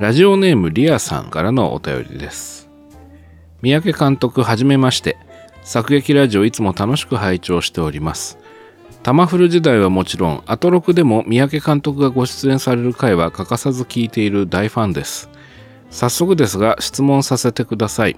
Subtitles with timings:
[0.00, 2.70] ラジオネームリアさんからのお便りです。
[3.60, 5.18] 三宅監督はじめまして。
[5.62, 8.38] 作劇ラジオいつも楽しく拝聴しております。
[9.02, 15.28] タマフル時代はもちろんアトロクでも三宅監督がご出演される回は欠かさず聞いている大ファンです。
[15.90, 18.16] 早速ですが質問させてください。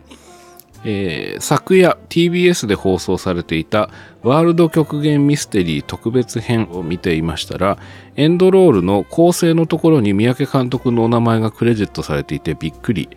[0.85, 3.89] えー、昨夜 TBS で放送されていた
[4.23, 7.79] ワールド極限ミステリー特別編を見ていましたら
[8.17, 13.09] エンドロールの構成のところに三宅監督のお名前がクレジットされていてびっくり。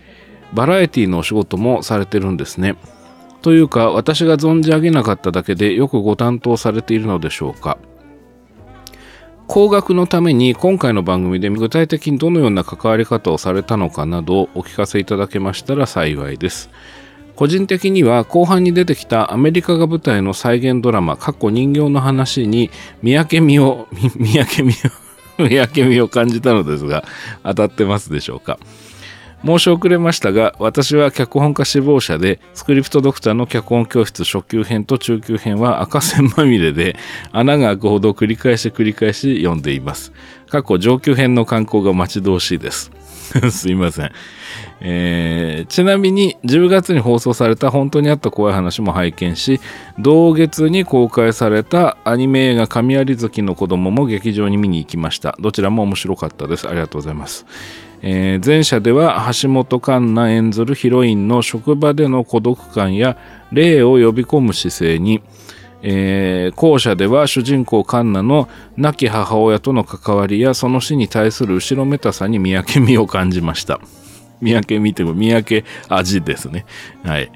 [0.53, 2.75] バラエティのお仕事もされてるんですね。
[3.41, 7.77] というか私が存じ上げなかっただけでよくご担当されているのでしょうか。
[9.47, 16.69] 高額のために今回の番組で具体的にどのような関わり方をされたのかなどお聞かせいただけましたら幸いです。
[17.35, 22.69] 個人的には後半に出てきたアメリカが舞台の再現ドラマ過去人形の話に
[23.01, 23.87] 三宅美を
[24.17, 27.03] 三宅美を三宅美を感じたのですが
[27.43, 28.57] 当たってますでしょうか？
[29.45, 36.95] 申し遅れましたが私は脚本家志望者でスクリプトドクターの脚本教室初級編と中級編は赤線まみれで
[37.31, 40.11] 穴が開くほど繰り返し繰り返し読んでいます。
[40.49, 42.91] 過去上級編の観光が待ち遠しいです。
[43.51, 44.11] すいません。
[44.81, 49.59] えー、ちなみに10月に放送された本当にあった怖い話も拝見し
[49.99, 55.35] 同月に公開されたアニメ映画「神有月の子供も劇場に見に行きました。
[55.39, 56.67] どちらも面白かったです。
[56.67, 57.45] ありがとうございます、
[58.07, 63.17] えー、前者では橋本環奈演ずるヒロインの職場での孤独感や
[63.51, 65.23] 霊を呼び込む姿勢に
[65.87, 73.79] えー、後者では主人公カンナの亡き母親との関わりやその死に対する後ろめたさに見分けみを感じました。
[74.41, 76.65] 三宅見ても三宅味ですね。
[77.03, 77.31] はい。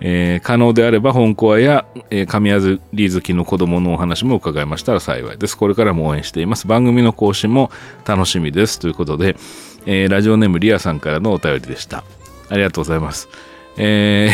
[0.00, 5.56] えー、可能であれば本コアや、えー、神谷り好きの子供のお話も伺いましたら幸いです。
[5.56, 6.66] これからも応援しています。
[6.66, 7.70] 番組の更新も
[8.06, 8.78] 楽しみです。
[8.78, 9.34] ということで、
[9.86, 12.04] えー、ラジオネームリアさんからのお便りでした。
[12.48, 13.28] ありがとうございます。
[13.76, 14.30] え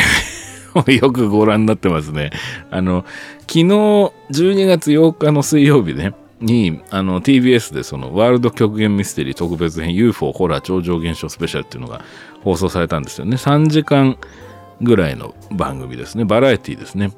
[0.75, 2.31] ー、 よくご覧になってますね。
[2.71, 3.05] あの、
[3.43, 12.03] 昨日12月8日の水曜日ね、に、あの、TBS でその、ワールド極限ミステリー特別編 UFO ホラー超常現象スペシャルっていうのが
[12.43, 13.37] 放送されたんですよね。
[13.37, 14.17] 3時間
[14.81, 16.25] ぐらいの番組ですね。
[16.25, 17.13] バラエティですね。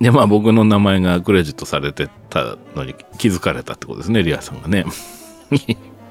[0.00, 4.84] で、まあ僕の名前がクレジットされてたのに気づかれたってことですね、リアさんがね。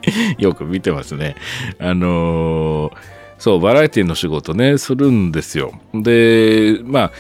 [0.38, 1.36] よく見てますね。
[1.80, 2.94] あのー、
[3.38, 5.74] そう、バラエティの仕事ね、するんですよ。
[5.94, 7.12] で、まあ、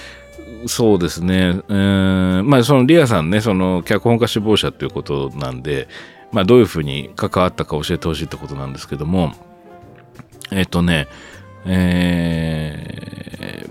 [0.67, 5.87] そうですね、えー、まあそのリアさんねその脚本家志望者っていうことなんで、
[6.31, 9.33] まあ、どういうふうに関わったか教えてほしいってことなんですけども
[10.51, 11.07] えっ、ー、とね
[11.65, 13.67] え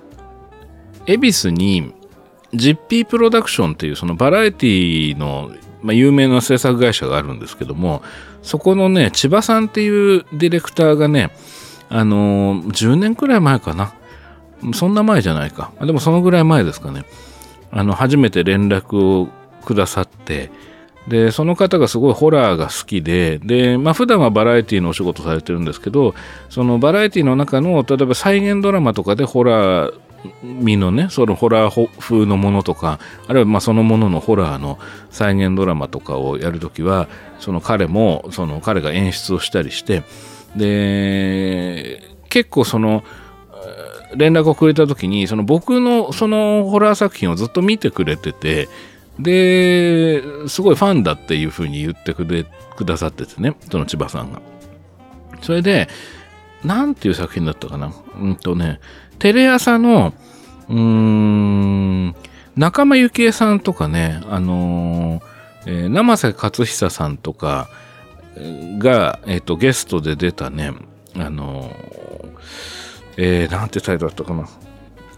[1.07, 1.93] ー、恵比寿に
[2.55, 5.51] ジッピープロダクションっていうそのバラエティの、
[5.83, 8.03] まあ、有名な制作会社があるんですけども
[8.43, 11.31] そこのね千葉さんっていうディレクターがね
[11.89, 13.95] あのー、10年くらい前かな
[14.75, 15.73] そんな前じゃないか。
[15.81, 17.05] でもそのぐらい前ですかね。
[17.71, 19.29] あの、初めて連絡を
[19.65, 20.51] くださって、
[21.09, 26.15] で、その方がすごいホラーが好きで、で、まあ普段はバラエティのお仕事されてるんですけど、
[26.51, 29.95] そのバラエティの中の、例えば再現ドラマとかでホラー
[30.43, 34.79] 味のね、そのホラー風のものとか、あるいはまあそのもののホラーの
[35.11, 37.09] 再現ドラマとかをやるときは、
[37.39, 40.03] その彼も、その彼が演出をしたりして、
[40.57, 43.05] で、結構その、
[44.17, 48.69] 連絡をくれた時にその僕のそのホラー作品をずっと見てくれてて
[49.21, 52.45] ですごいファンだっていうふうに言ってくれ
[52.77, 54.43] くださっててねその千葉さんが。
[55.43, 55.89] それで
[56.65, 57.93] なんていう作品だったかな？
[58.21, 58.81] うんとね
[59.21, 60.13] テレ朝の
[60.69, 62.17] うーん
[62.57, 65.31] 仲間由紀恵さんとかねあのー
[65.67, 67.69] えー、生瀬勝久さんとか
[68.79, 70.73] が、えっ、ー、とゲストで出たね
[71.17, 72.31] あのー
[73.17, 74.49] えー、なんてタイトルだったかな。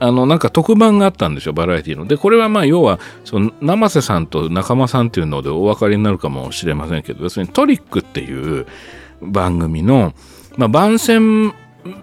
[0.00, 2.06] あの、なんか特番があったんですよ、バラエティの。
[2.06, 8.66] で、これはまあ、要は、その、生瀬さんと仲間さんっていうのでお分かりになるかもしれませんけど、要するにトリックっていう
[9.20, 10.12] 番組の、
[10.56, 11.54] まあ、番宣、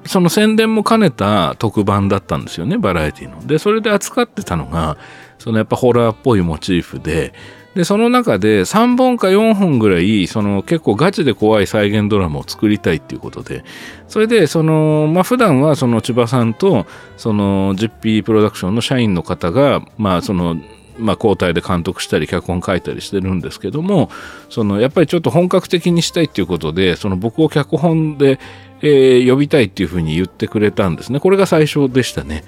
[0.06, 3.46] その宣伝も兼ねた特番だったんですよね、バラエティの。
[3.46, 4.98] で、それで扱ってたのが、
[5.38, 7.34] そのやっぱホラーっぽいモチーフで、
[7.76, 13.64] で、その中で3本か4本ぐらい、その結構ガチで怖い再現ドラマを作りたいっていうことで、
[14.08, 20.58] それで、その、まあ普段はその千葉さんと、その 10P プロダクションの社員の方が、まあその、
[20.98, 24.10] まあ、交代で監督したり脚本書いたりしてるんですけども
[24.50, 28.38] そのやっぱりちょっと本格的にしたいっていうことでその僕を脚本で、
[28.82, 31.20] えー、呼びたいっていうふうに言ってくれたんですね。
[31.20, 32.44] これが最初でしたね。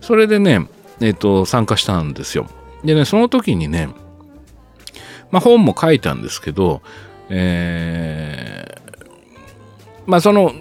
[0.00, 0.66] それでね、
[1.00, 2.48] えーと参加したんですよ。
[2.84, 3.88] でねその時にね
[5.30, 6.82] まあ、本も書いたんですけど、
[7.28, 10.52] えー、まあその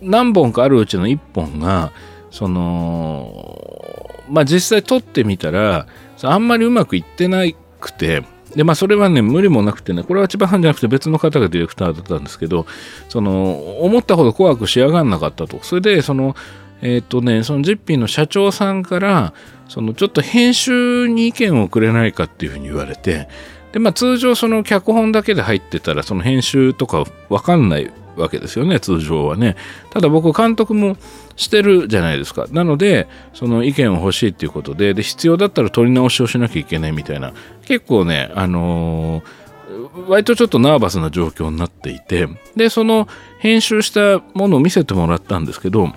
[0.00, 1.92] 何本かあるうちの1本が
[2.30, 5.86] そのまあ実際撮ってみたら
[6.22, 7.44] あんまりうまくいってな
[7.80, 8.24] くて
[8.56, 12.66] でまあそれはね無理もなくてねこれは千葉藩じゃなくて別の方がディレクターだったんですけど
[13.08, 15.58] その思ったほど怖く仕上がんなかったと。
[15.62, 16.36] それでその
[16.82, 19.32] えっ、とねそのジッピーの社長さんから
[19.68, 23.28] そのちょっと編集に意見をくれないかっていうふうに言われて
[23.72, 29.56] でまあ通常その脚本だけで入ってたらその編集とかわかんないわけですよね通常はね。
[29.90, 30.96] ただ僕監督も
[31.36, 32.46] してるじゃないですか。
[32.50, 37.32] なのでその意見を欲しいっていうことでで必要だったら撮り直しをしなきゃいけないみたいな。
[37.64, 43.08] 結構ねあのー、割とちょっとナーバスな状況になっていてでその
[43.38, 45.92] 編集したものを見せてもらったんですけど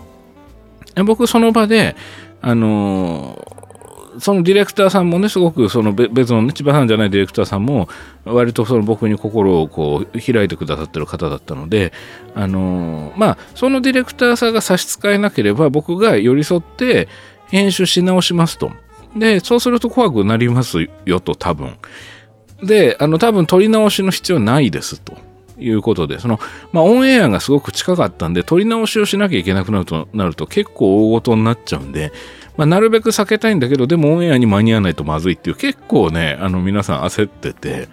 [1.06, 1.96] 僕その場で
[2.42, 3.67] あのー
[4.20, 7.88] そのディレクターさんもね、すごくその別のね、千葉さんじゃないディレクターさんも、
[8.26, 11.94] 割とその僕に心をこう開いてくださってる方だったので、
[12.36, 17.08] あの、まあ、そのディレクターさんが差し支えなければ、僕が寄り添って
[17.48, 18.72] 編集し直しますと。
[19.16, 21.78] で、そうすると怖くなりますよと、多分。
[22.64, 25.18] で、あの、多分撮り直しの必要ないですと。
[25.60, 26.40] いうことで、その、
[26.72, 32.12] まあ、オンエアがすごく近かったんで、撮り直しをしなきゃいけなくなるとなると結構大ごとになっちゃうんで、
[32.58, 37.88] まあ、なるべく避けたいんだけど、でもオンエアに間に合わないとまずいっていう、結構ね、あの皆さん焦ってて、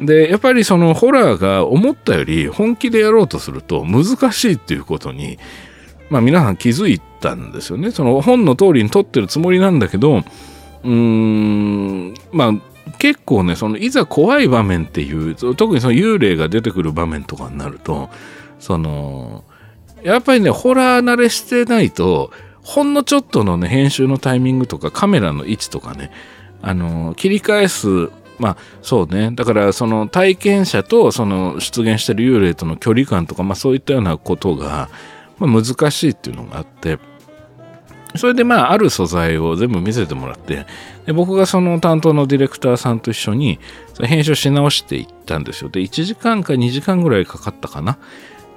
[0.00, 5.38] で、やっぱりそのホラーが思ったより本気でやろうとすると難しいっていうことに、
[6.10, 7.90] まあ皆さん気づいたんですよね。
[7.90, 12.52] その本の通りに撮ってるつもりなんだけど、うーん、まあ
[12.98, 18.10] 結構ね、そのいざ怖い場面っていう、特にその幽霊が出てくる場面とかになると、
[18.58, 19.44] その、
[20.02, 22.30] やっぱりね、ホラー慣れしてないと、
[22.66, 26.10] ほんのちょっとのね、編集のタイミングとかカメラの位置とかね、
[26.62, 34.90] あの、切り返す、まあそうね、だからその体験者とその出現してる幽霊との距離感とか、まあそういったようなことが、
[35.38, 36.98] まあ、難しいっていうのがあって、
[38.16, 40.66] それでまあある素材を全部見せてもらって
[41.04, 43.58] で僕がその担当のディレクターさんと一緒に
[44.00, 45.70] 編集し直していったんですよ。
[45.70, 47.98] で1時間か2時間ぐらいかかったかな。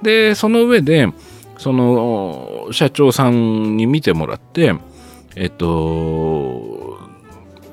[0.02, 1.12] でその上で
[1.60, 4.74] その社長さんに見てもらって
[5.36, 6.98] えっと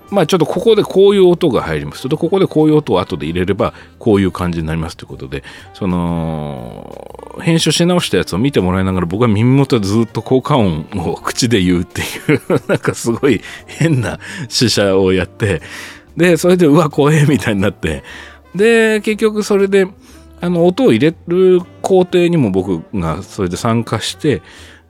[0.09, 2.07] まあちょっとここでこういう音が入ります。
[2.07, 5.43] とここでこういう音を後で入れればこういう感じになりますということで、
[5.73, 12.03] その編集し直したやつを見てもらいながら僕は耳元でずっと効果音を口で言うってい
[12.35, 15.61] う なんかすごい変な試写をやって、
[16.15, 18.03] で、それでうわ、怖えみたいになって、
[18.55, 19.87] で、結局それで
[20.39, 24.41] あの音を入れる工程にも僕がそれで参加して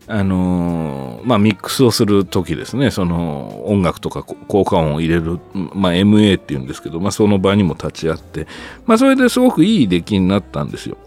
[0.08, 5.40] あのまあミックスをする時ですねその音楽とか効果音を入れる、
[5.74, 8.48] まあ、MA っていうんですけど、まあ、その場にも立ち会って、
[8.86, 10.98] まあ、それですごくいい出来になったんですよ。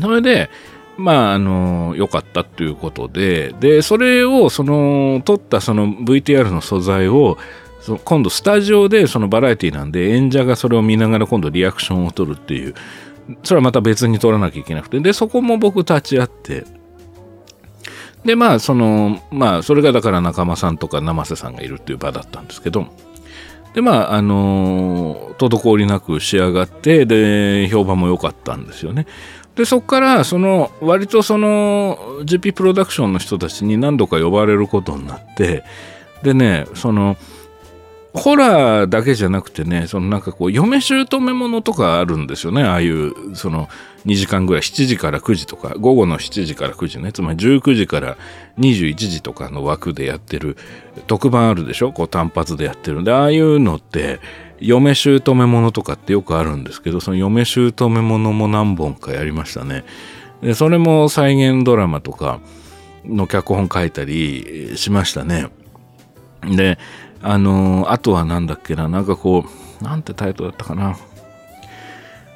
[0.00, 0.50] それで
[0.96, 7.36] まあ、あの、良かったっていうことで、で、それを、その、撮ったその VTR の素材を、
[8.04, 12.74] 今度スタジオでそのバラエティなんで演者がそれを見ながら今度リアクションを取るっていう
[13.42, 16.64] それはまた別に取らなきゃいけなくて、で、そこも僕立ち会って、
[18.24, 22.86] で、まあ、その、まあ、それがだから仲間さんとか生瀬さんがいるっていう場だったんですけど、
[23.74, 29.06] で、まあ、あの滞りなく仕上がって、で、評判も良かったんですよね。
[29.56, 35.64] で、そこから、その、割とその、GP プロダクションの人たちに何度か呼ばれることになって、
[36.22, 37.16] でね、その、
[38.14, 42.62] ホラーだけじゃなくてね、そのなんかこう、嫁姑ものとかあるんですよね。
[42.62, 43.68] ああいう、その
[44.06, 48.16] 2時間ぐらい、7時から9時とか、午後の7時から9時ね、つまり19時から
[48.58, 50.56] 21時とかの枠でやってる
[51.08, 51.92] 特番あるでしょ？
[51.92, 54.20] こう単発でやってるんで、ああいうのって、
[54.60, 59.84] 嫁姑ものとかってよくあるんですけど、その嫁姑ものも何本かやりましたね。
[60.40, 62.38] で、それも再現ドラマとか
[63.04, 65.48] の脚本書いたりしましたね。
[66.42, 66.78] で、
[67.26, 69.46] あのー、あとはなんだっけな、なんかこ
[69.80, 70.94] う、なんてタイトルだったかな。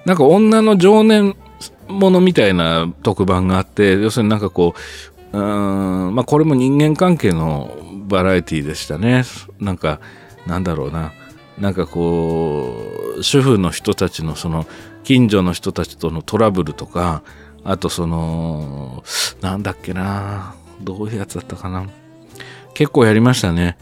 [0.06, 1.36] なんか女の情念
[1.88, 4.74] ものみたいな特番があって、要するになんかこ
[5.32, 7.76] う、うん、まあこれも人間関係の
[8.06, 9.24] バラエティでしたね。
[9.60, 10.00] なんか、
[10.46, 11.12] なんだろうな。
[11.58, 12.82] なんかこ
[13.18, 14.66] う、主婦の人たちのその、
[15.04, 17.22] 近所の人たちとのトラブルとか、
[17.62, 19.04] あとその、
[19.42, 20.54] なんだっけな。
[20.80, 21.86] どういうやつだったかな。
[22.72, 23.76] 結構やりましたね。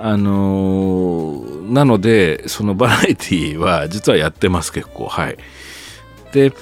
[0.00, 5.06] あのー、なので、そのバラエティは実はやってます、結構。
[5.06, 5.36] はい。
[6.32, 6.52] で、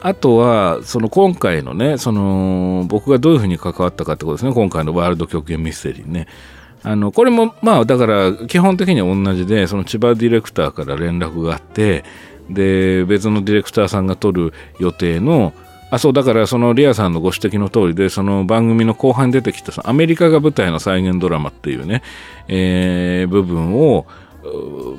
[0.00, 6.26] あとは、その今回のね、その僕がどういうふうに関わったかってことですね、今回のワールド極限ミステリーね。
[6.82, 12.04] あの、これも、まあ、だから、基本的には同じで、その千葉ディレクターから連絡があって、
[12.48, 15.52] で、別のディレクターさんが撮る予定の、
[15.90, 22.02] あそうだからそのリアさんのご指摘の通りでその番組の後半に出てきたそのアメリカが舞台の再現ドラマっていうね、
[22.48, 24.06] えー、部分を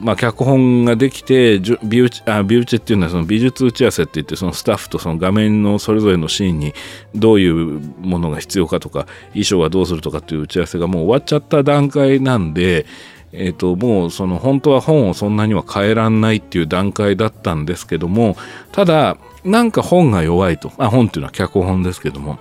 [0.01, 6.73] まあ、脚本ができて美打ちあ美打ちっていうのはその美術打ち合わせって言ってそのスタッフとその画面のそれぞれのシーンに
[7.15, 12.85] どういうものが必要かとか衣装はどうするとかっていう打ち合わせがもう終わっちゃった段階なんで、
[13.33, 18.35] えー、ともうその本当は本をそんなには変えらんないっていう段階だったんですけども
[18.71, 20.71] ただなんか本が弱いと。
[20.77, 22.37] あ本っていうのは脚本ですけども。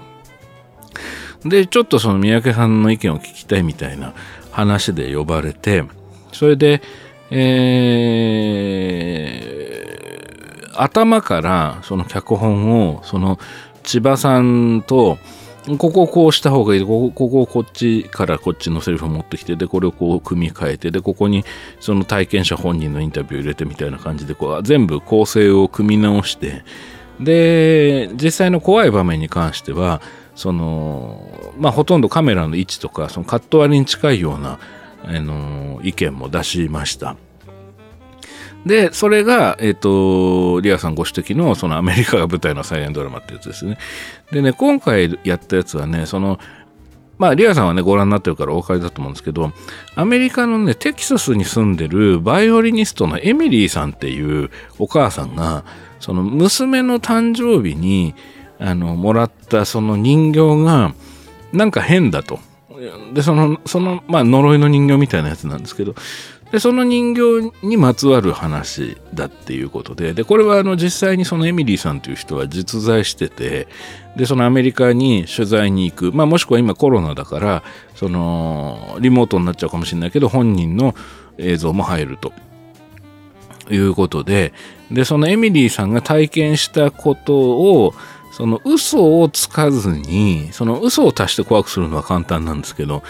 [1.45, 4.13] でちょっとその三宅さんの意見を聞きたいみたいな
[4.51, 5.85] 話で呼ばれて
[6.33, 6.83] それで、
[7.31, 13.39] えー、頭からその脚本をその
[13.85, 15.17] 千葉さんと
[15.79, 21.45] ここをこうした方がいいこここここっちからこっちのセリフを持ってきてでこれをこう組み替えてでここに
[21.81, 26.65] その体験者本人のインタビューを入れてみたいな感じでこう全部構成を組み直して
[27.21, 30.01] で実際の怖い場面に関しては
[30.35, 34.59] そのまあほとんどカメラの位置とかそのカット割りに近いような
[35.05, 37.17] あの意見も出しました。
[38.67, 43.79] で、それが、えっ、ー、と、リアさんご指摘の、そのアメリカが舞台の再現ドラマってやつですね。
[44.33, 46.39] でね、今回やったやつはね、その、
[47.21, 49.53] まあ、リアさんはね、ご覧になってるからお分かりだと思うんですけど、
[49.95, 55.65] アメリカのね、テキサスに住んでるバイオリニストのエミリーさんっていうお母さんが、
[55.99, 58.15] その娘の誕生日に、
[58.59, 60.95] あの、もらったその人形が、
[61.53, 62.41] なんか変だと。
[63.13, 65.95] で、その、その、まあ、呪いの人形みたいなやつなんですけど、
[66.53, 73.69] で、その人形にまつわる話だっていうことで、で、これはあの実際にそのエミリーさんという人は実在してて、
[74.17, 77.63] で、そのアメリカに取材に行く、まあもしくは今コロナだから、
[77.95, 80.95] その、リモートになっちゃうかもしれないけど、本人の
[81.39, 82.33] 映像も入ると。
[83.71, 84.53] いうことで、
[84.91, 87.95] で、そのエミリーさんが体験したことを、
[88.33, 93.03] その嘘をつかずに、その嘘を足して怖くするのは簡単なんですけど、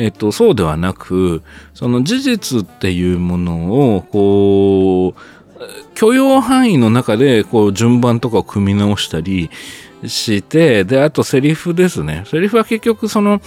[0.00, 1.42] えっと、そうではなく、
[1.74, 9.50] その事実っていうものを、こう、許容範囲の中で、こう、順番とかを組み直したり
[10.06, 12.24] して、で、あとセリフですね。
[12.26, 13.42] セリフは結局、その、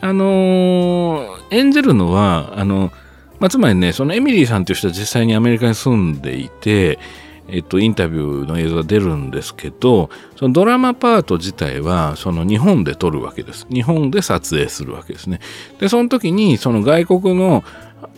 [0.00, 2.90] あのー、演じるのは、あの、
[3.38, 6.98] まあ、つまりね、そのエミリーさんという人は実際にアメリカに住んでいて、
[7.52, 13.66] えっと、インタビューの映像が出るんですけど、そのドラマパート自体は、その日本で撮るわけです。
[13.70, 15.40] 日本で撮影するわけですね。
[15.78, 17.64] で、その時に、その外国の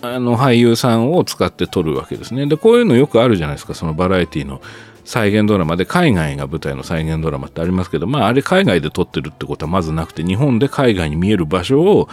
[0.00, 2.46] あの俳優さんを使って撮るわけですね。
[2.46, 4.60] で、こういうのよくあるじゃないですか、そのバラエティの
[5.04, 12.08] 再現ドラマで海外が舞台の再現ドラマってありますけど、まああれ海外で撮ってるってことはまずなくて、日本で海外に見える場所を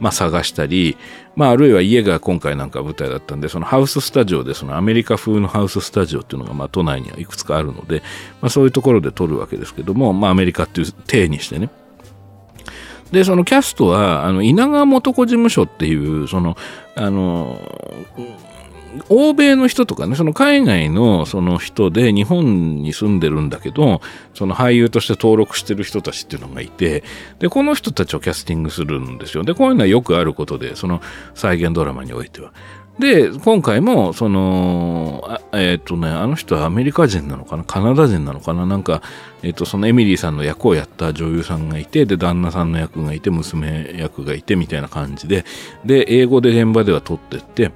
[0.00, 0.96] まあ、探したり、
[1.36, 8.02] まあ、あるいは家が今回なんか舞台だったんで、そのハウススタジオで、そのアメリカ風のハウススタジオっていうのが、まあ、都内にはいくつかあるので、
[8.40, 11.70] まあ、そういうところで撮るわけですけども、まあ、アメリカっていう体にしてね。
[13.10, 16.56] で、そのキャストは、あの、稲川元子事務所っていう、その、
[16.96, 17.60] あの、
[19.08, 24.00] 欧米の人とかね、その海外のその人で日本に住んでるんだけど、
[24.34, 27.04] その俳優として登録してる人たちっていうのがいて、
[27.38, 29.44] で、この人たちをキャスティングするんですよ。
[29.44, 31.00] で、こういうのはよくあることで、その
[31.34, 32.52] 再現ドラマにおいては。
[32.98, 37.64] で、今回も、その、えっ、ー、とね、あの人はアメリカ人なのかな？
[37.64, 38.66] カナダ人なのかな？
[38.66, 39.02] なんか、
[39.42, 45.44] えっ、ー、と、そのエミリーさんの役をやった女優さんがいて、で、旦那さんの役がいて、娘役がいて、みたいな感じで、
[45.84, 47.72] で、英語で現場では撮ってって、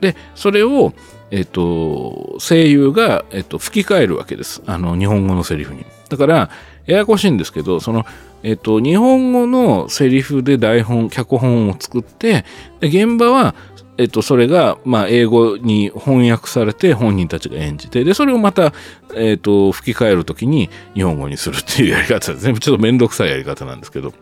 [0.00, 0.92] で、それを、
[1.30, 4.62] えっ、と、声優が、えっ、と、吹き替えるわけです。
[4.66, 5.84] あの、日本語のセリフに。
[6.08, 6.50] だから、
[6.86, 8.06] ややこしいんですけど、その、
[8.42, 12.44] えっ、と、日本語のセリフで台本、脚本を作って、
[12.80, 13.54] で、現場は、
[13.98, 18.72] えっと、それが、まあ、英語に翻訳されて本人たちが演じて、で、それをまた、
[19.16, 22.56] えっと、吹き替えるときに日本語にするっていうやり方ですね。
[22.58, 24.14] ちょっとめんどくさいやり方なんですけど。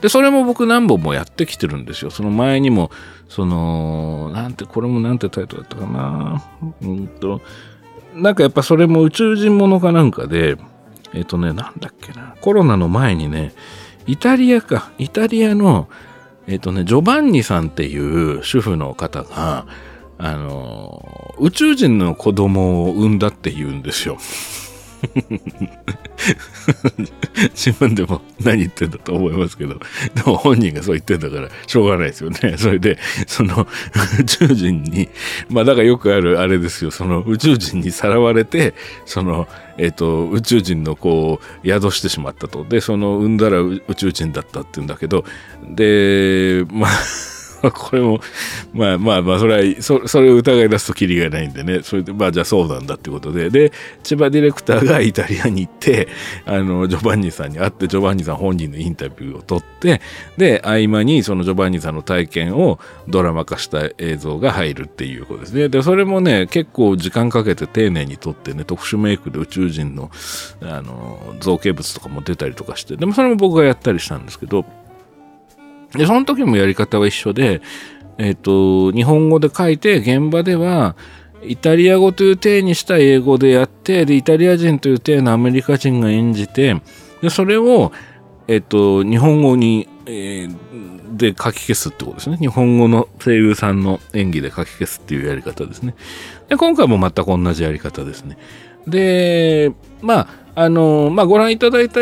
[0.00, 2.12] で、それも僕何本もやってきてるんですよ。
[2.12, 2.92] その前にも、
[3.28, 6.42] その、なんて、これもなんてタイトルだったかな。
[6.82, 7.40] うんと、
[8.14, 10.56] なんかやっぱそれも宇宙人ものかなんかで、
[11.14, 12.34] えっ、とね、なんだっけな。
[12.40, 13.52] コロナの前にね、
[14.06, 15.88] イタリアか、イタリアの、
[16.46, 19.66] えっ、とね、ジョバンニさんっていう主婦の方が、
[20.16, 24.18] あの、宇宙人の子供を産んだって言うんですよ。
[27.54, 29.80] 自分でも何言ってんだと思いますけど、
[30.14, 32.56] でも本人がそう言ってんだからしょうがないですよね。
[32.58, 33.66] それで、その
[34.20, 35.08] 宇宙人に、
[35.48, 38.74] まあだからよくあるあれですよ、その宇宙人にさらわれて、
[39.04, 42.64] その、えっ、ー、と、宇宙人のこう、宿してしまったと。
[42.64, 45.24] で、その産んだら宇宙人だったって言うんだけど、
[45.70, 47.37] で、まあ
[47.74, 48.20] これも、
[48.72, 53.72] まあまあまあ、それは、そそれを疑い出すときりがないんでね、それで、まあじゃあそうなんだってことで、で、
[54.02, 56.08] 千葉ディレクターがイタリアに行って、
[56.46, 60.00] あの、ジョバンニさんに会って、ジョバンニさん本人のインタビューを取って、
[60.36, 65.68] で、合間にそのジョバンニさんの体験をドラマ化した映像が入るっていうことですね。
[65.68, 70.10] で、それもね、結構時間かけて丁寧に撮ってね、特殊メイクで宇宙人の、
[70.62, 74.64] あの、造形物とかも出たりとかして、でもそれも僕がやったりしたんですけど、
[75.92, 77.60] で、その時もやり方は一緒で、
[78.18, 80.96] えっ、と、日本語で書いて、現場では、
[81.42, 86.82] イタリア語という体にした英語でやって、で、イタリア人という体のアメリカ人が演じて、
[87.22, 87.92] で、それを、
[88.48, 92.38] えっ、と、日本語に、えー、で書き消すってことですね。
[92.38, 95.94] 日本語の声優さんの演技で書き消すっていうやり方ですね。
[96.48, 98.38] で、今回も全く同じやり方ですね。
[98.86, 100.28] で、まあ、
[100.60, 102.00] あのまあ、ご覧いただいた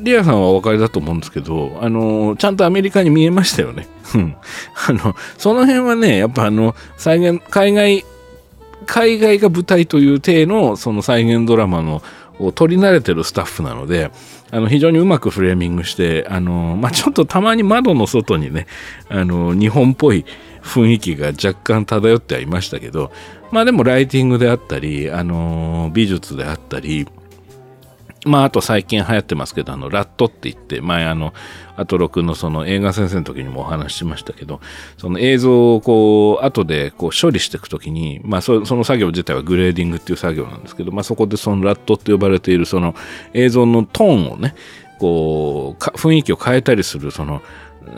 [0.00, 3.86] リアさんはお分かりだと思うんですけど、あのちゃんとアメリカに見えましたよね。
[4.88, 8.06] あの、その辺はね、やっぱあの、再現、海外、
[8.86, 12.02] 海外が舞台という体のその再現ドラマの
[12.38, 14.10] を撮り慣れてるスタッフなので、
[14.50, 18.66] あの、非常にうまくフレーミングして、あの、まあ、ちょっとたまに窓の外にね、
[19.10, 20.24] あの、日本っぽい
[20.62, 23.12] 雰囲気が若干漂ってはいましたけど、
[23.50, 27.06] まあでもライティングであったり、あの、美術であったり、
[28.28, 31.34] まあ、あと最近流行ってますけど、あの、 LUT って言って、前あの、
[31.76, 34.60] アトロクのその映画先生の時にもお話ししましたけど、
[34.96, 42.94] その映像をこう、後でこう処理していくときに、まあそ、その作業自体はグレーディングっていう作業なんですけど、まあそこでその LUT って呼ばれているその
[43.32, 44.54] 映像のトーンをね、
[44.98, 47.42] こう、雰囲気を変えたりする、その、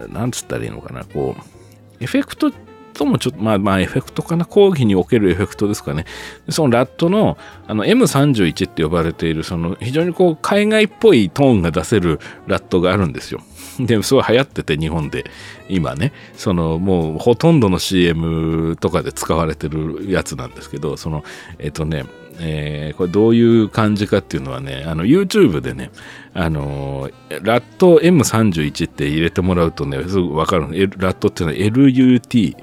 [0.09, 2.53] なんつったらいいのかな、こう、エフェクト
[2.93, 6.05] ともちょっと、まあまあエフェクトかな、講義におけるエフェクトですかね。
[6.49, 13.41] そのラットのあの M31 って呼ばれている、その非常にこう海外っぽいトーンが出せるラットがあるんですよ。
[13.81, 15.25] でも、すごい流行ってて日本で
[15.69, 21.25] 今ね、そのもうほとんどの CM とかで使われてるやつなんですけど、その、
[21.59, 22.05] えっとね、
[22.41, 25.91] えー、これどういう感じかっていうのはね、あの YouTube でね、
[26.35, 30.69] あのー、ラット M31 って入れてもらうとね、すぐわかるの。
[30.69, 32.57] ラットっていうのは LUT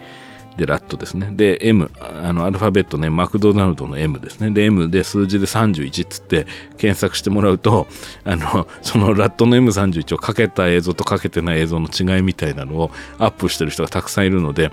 [0.58, 1.30] でラットですね。
[1.32, 4.50] で、M、あの、アルファベットね、マクドナルドの M ですね。
[4.50, 7.88] で、M で数字で31っつって検索してもらうと、
[8.24, 14.72] あの、そのラットの M31 をかけた映像とかけてない映像の違いみたいなのをアップしてる人がたくさんいるので、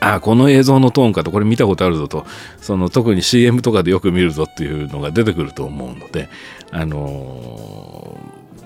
[0.00, 2.26] あこの映像のトーンかとこれ見たことあるぞと。
[2.60, 6.28] その特に CM とかでよく見るぞっていうのが出てくると思うので
[6.70, 8.18] あの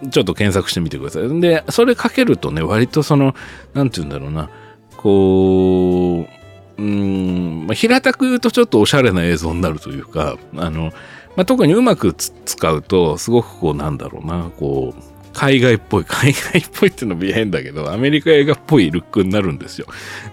[0.03, 1.40] ー、ちょっと検索してみてください。
[1.40, 3.35] でそれかけるとね割とその
[3.75, 4.51] 何て言うんだろうな。
[4.97, 10.93] こううん、まあ、平たく言うとちょっとおしゃれな映像になるというかあの、
[11.37, 14.51] まあ、特にうまく使うとすごくこうなんだろうな。
[14.59, 19.87] こう海外っぽい、海外っぽいっていうのも変だけど、アメリカ映画っぽいルックになるんですよ。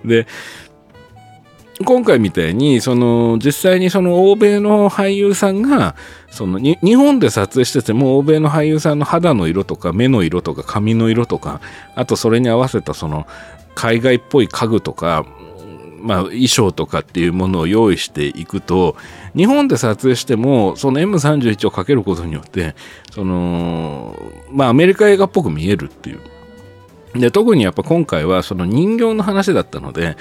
[0.04, 0.28] で、
[1.86, 5.96] 今回みたいに、その、実際にその欧米の俳優さんが、
[6.32, 11.62] その、日本で撮影してても、欧米の俳優さんの肌の色とか、目の色とか、髪の色とか、
[11.96, 13.28] あとそれに合わせたその、
[13.76, 15.26] 海外っぽい家具とか、
[16.02, 18.96] まあ、衣装とかっていうものを用意していくと、
[19.36, 22.76] 日本で撮影しても、その M31 をかけることによって、
[23.12, 24.16] その、
[24.52, 26.20] まあ、アメリカ映画っぽく見えるっていう。
[27.14, 30.12] で特にやっぱ今回はその人形の話だったのでや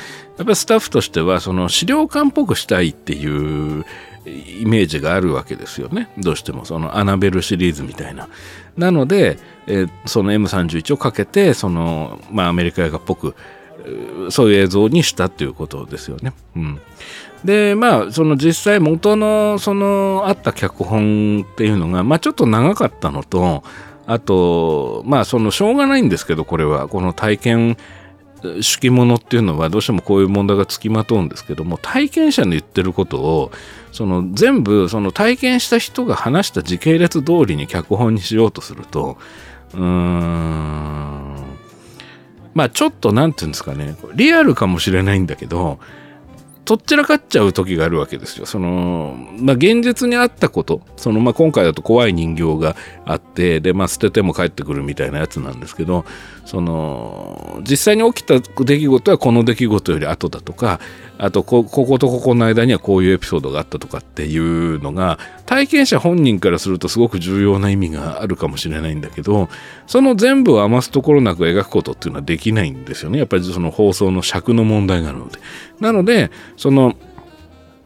[0.43, 3.85] っぱスタッフとしてはその資料館っぽくしたいっていう
[4.27, 6.09] イメージがあるわけですよね。
[6.19, 8.29] どうしてもそのアナベルシリーズみたいな。
[8.77, 13.35] なので、え、その M31 をかけてその、まあ、アメリカ映画っぽく
[14.31, 16.33] そういう映像にしたっていうことですよね。
[16.57, 16.81] うん、
[17.45, 23.63] でまあその実際元のそのあった脚本っていうのが、まあ、ちょっと長かったのと
[24.07, 27.77] あと、まあ、その、しょうがないんですけど、これは、この体験
[28.61, 33.51] 式物っていうのはどうしてもこういう問題がつきまとうんですけども体験者の言ってることを
[33.93, 39.17] その全部その体験した人が話した時系列通りに脚本にしようとすると
[39.73, 41.37] うーん
[42.55, 45.79] まあちょっと何て言うんですかねリアルかもしれないんだけど
[46.67, 48.45] とっちらかっちゃう時があるわけですよ。
[48.45, 52.75] その、まあ、現実にあったこと、その、まあ、今回だと怖い人形が
[53.05, 56.05] あって、で、まあ、捨てても帰ってくるみたいなやつなんですけど、
[56.45, 60.81] その、実際に起きた出来事はこの出来事より後だとか、
[61.19, 69.49] あとこ、ことここの間にはこういうエピソードがあったとかっていうのが、体験者本人からするとすごく重要な意味があるかもしれないんだけど、
[69.87, 73.19] その全部を余すところなく描くことっていうのはできないんですよね。
[73.19, 75.39] やっぱりその放送の尺の問題があるので。
[75.81, 76.95] なので、その、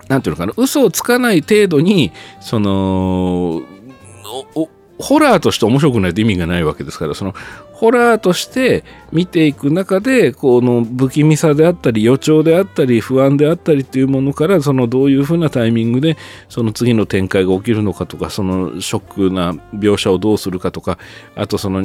[0.08, 3.62] なんていうのかな、嘘をつかない程度に、その
[4.54, 4.68] お、
[5.00, 7.34] ホラーとして面白くないと意味がないわけですからその
[7.72, 20.98] ホラーとして見ていく中でこの不気味さであったり予兆であったり不安であったりというものからそのどういうふうなタイミングでその次の展開が起きるのかとかそのショックな描写をどうするかとか
[21.34, 21.82] あとその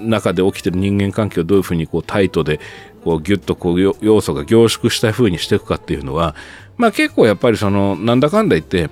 [0.00, 2.58] 中で起きてる人間関係をどういうふうにこうタイトで
[3.04, 6.34] こうギュッとこう要素が凝縮したふうにしていくかっていうのは
[6.76, 8.90] まあ結構やっぱりそのなんだかんだ言って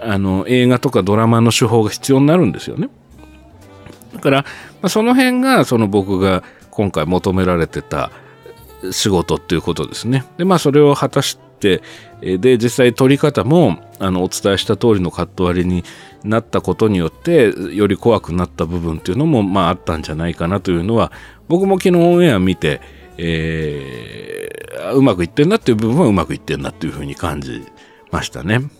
[0.00, 2.88] あの映画とかドラマの手法が必要になるんですよね。
[4.20, 4.42] から、
[4.82, 8.10] まあ、その辺がその僕が今回求められてた
[8.90, 10.24] 仕事っていうことですね。
[10.38, 11.82] でまあそれを果たして
[12.22, 15.84] で実際撮り方もあのお伝えした通りのカット割りに
[16.24, 21.12] なったことによってより怖くなった部分っていうのもまああったんじゃないかなというのは
[21.48, 22.80] 僕も昨日オンエア見て、
[23.18, 27.62] えー、うまくいってんなっていう部分はうまくいってんなっていうふうに感じ
[28.10, 28.79] ましたね。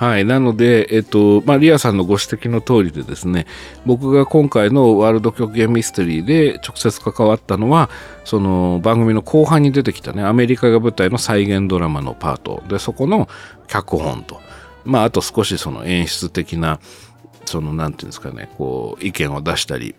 [0.00, 0.24] はい。
[0.24, 3.46] なので、えっと、まあ、リアさんのご指摘の通りでですね、
[3.84, 7.90] 僕が今回のワールド極限ミステリーで直接関わったのは、
[8.24, 13.28] その番組の後半に出てきたね、アメリカが舞台の再現ドラマのパートで、そこの
[13.66, 14.40] 脚本と、
[14.86, 16.80] まあ、あと少しその演出的な、
[17.44, 19.94] その、なんていうんですかね、こう、意見を出したり、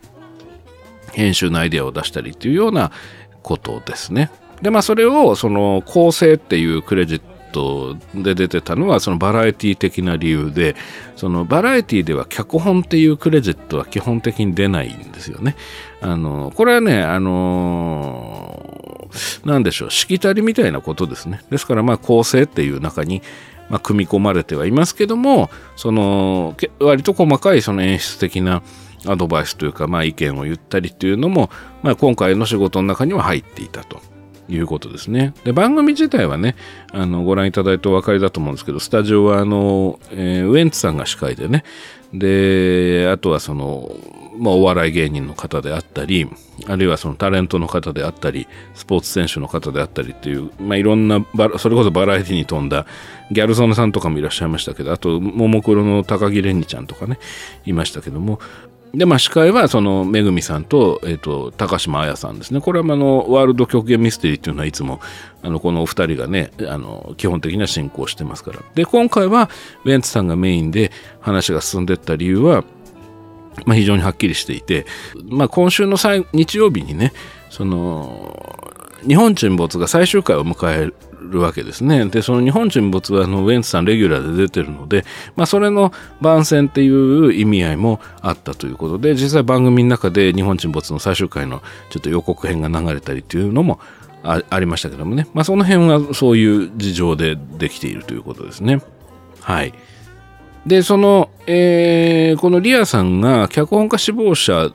[1.11, 2.91] 編集のアイデアを出したりっていうような
[3.43, 4.31] ことですね。
[4.63, 10.75] で、まあ、それを、その、構成っていうクレジットで出てたのはそのバラエティ的な理由で
[11.15, 15.55] そのバラエティでは脚本っていうクレジットは基本的に出ないんですよね。
[16.01, 19.09] あのこれはねあの
[19.45, 21.41] なんでしょうしきたりみたいなことですね。
[21.49, 23.21] ですからまあ構成っていう中に
[23.69, 28.63] まあ、組み込まれてはいますけどもその割と細かいその演出的な
[29.07, 31.49] アドバイスというか、まあ、意見を言ったりっていうのも、
[31.81, 34.01] まあ、今回の仕事の中には入っていたと。
[34.51, 35.33] いうことですね。
[35.43, 36.55] で、番組自体はね、
[36.91, 41.63] あの、ご覧いただいてお分かりだと思うんですけど、スタジオは、あの、えー、ウエンツさんが司会でね、
[42.13, 43.89] で、あとはその、
[44.37, 46.27] まあ、お笑い芸人の方であったり、
[46.67, 51.25] あるいはそのタレントの方であったり、スポーツ選手の方であったりっていう、まあ、いろんな
[51.57, 52.85] それこそバラエティに富んだ
[53.31, 57.17] ギャル曽根さんとかもいらっしゃいましたけど、あと、ももクロの高木蓮にちゃんとかね、
[57.65, 58.39] いましたけども、
[58.93, 62.59] で、まあ、司会は、その、めぐみさんと、え、ー、と、高島彩さんですね。
[62.59, 64.99] これは、あの、ワールド極限ミステリーっていうのはいつも、
[65.41, 68.59] あの、このお二人がね、あの、基本的には進行してますから。
[68.75, 69.49] で、今回は、
[69.85, 72.65] ウェンツさんがメインで話が進んでった理由は、
[73.65, 74.85] まあ、非常にはっきりしていて、
[75.23, 75.95] まあ、今週の
[76.33, 77.13] 日曜日にね、
[77.49, 78.77] その、
[79.07, 82.05] 日本沈没が最終回を迎えるるわけですね。
[82.05, 85.05] で、その日本沈没はあのウェンツさんレギュラーで出てるので、
[85.35, 93.79] まあそれの番宣っていう意味合いもあったということで、実際番組の中で日本沈没の最終回のちょっと予告編が流れたりっていうのも
[94.23, 95.27] ありましたけどもね。
[95.33, 98.81] まあその辺はそういう事情でできているということですね。
[99.41, 99.73] はい。
[100.65, 104.71] で、その、えー、このリアさんが脚本家志望者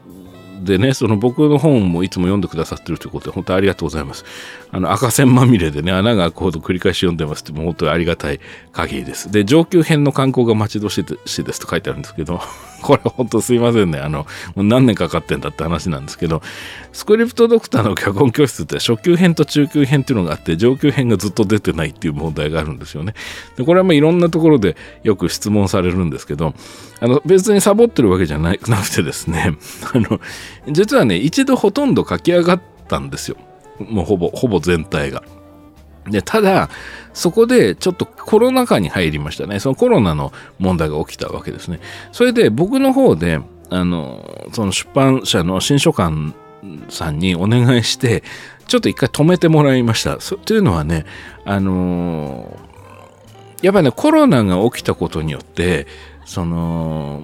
[0.66, 4.24] でね、その僕の本もいつも読んでくださってるということで、本当にありがとうございます。
[4.70, 8.40] あの、赤線まみれでね、穴が開くほど繰り返し読んでますって、もう本当にありがたい
[8.72, 9.30] 限りです。
[9.30, 11.04] で、上級編の観光が待ち遠しい
[11.44, 12.40] ですと書いてあるんですけど、
[12.82, 13.98] これ本当すいませんね。
[13.98, 16.42] あの、もう何年かかってんだって話なんですけど、
[16.92, 23.14] スクリプトドクターの脚本教室って初級編と中級編っていうのがあって、上級編がずっと出てないっていう問題があるんですよね。
[23.56, 26.54] で、これはまあいろんなところでよく質問されるんですけど、
[27.00, 29.56] あの、別にサボってるわけじゃなくてですね、
[29.92, 30.20] あの、
[30.70, 33.36] 実はね、一度ほとんど書き上がったんですよ。
[33.78, 35.22] もうほぼ、ほぼ全体が。
[36.08, 36.70] で、ただ、
[37.12, 39.60] そこでちょっとコロナ禍に入りましたね。
[39.60, 41.80] そのコロナの問題が起きたわけですね。
[42.12, 43.40] それで僕の方で、
[43.70, 46.34] あの、その出版社の新書館
[46.88, 48.22] さんにお願いして、
[48.66, 50.18] ちょっと一回止めてもらいました。
[50.18, 51.04] というのはね、
[51.44, 52.56] あの
[53.62, 55.86] やっぱりね、コロナが起きたことによって、
[56.24, 57.22] その、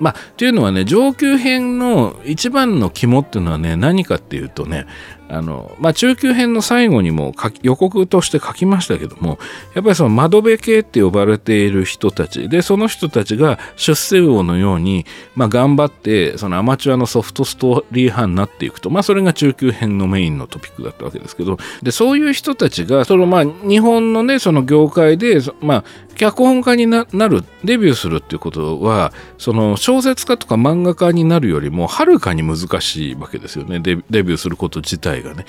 [0.00, 4.86] まあ、というのはね、上級編の一番の肝っていうのはね、何かっていうとね、
[5.28, 9.38] あの、まあ、中級編の最後にも予告として書きましたけども、
[9.74, 25.84] やっぱりその窓辺系って呼ばれている人たち、で、その人たちが出世魚のように、まあ、頑張って、そのアマチュアのソフトストーリー派になっていくと、まあ、それが中級編のメインのトピックだったわけですけど、で、そういう人たちが、そのまあ、日本のね、その業界で、まあ、
[26.18, 33.78] 脚本家になる、デビューするっていうことは、その小説家とか漫画家になるよりもはるかに難しいわけですよね。
[33.78, 35.44] デビューすること自体がね。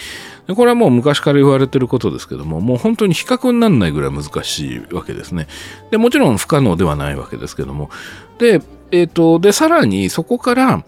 [0.55, 5.47] これはもう昔から言われてることですけども、もう本当に比較にならないぐらい難しいわけですね。
[5.91, 7.89] で、もちろん不可能ではないわけですけども。
[8.37, 10.83] で、えっ、ー、と、で、さらにそこから、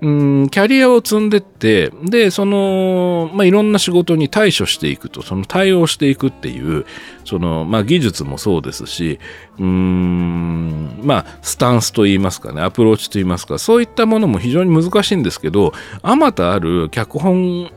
[0.00, 0.08] う
[0.44, 6.86] ん、キャリアを積んでって、で、その、まあ、いろんな仕事に対処していくと、その対応していくっていう、
[7.24, 9.18] その、まあ、技術もそうですし、
[9.58, 17.72] うん、まあ、スタンスといいますかね、アプローチといいますか、そういったものも非常に難しいんですけど、あまたある脚本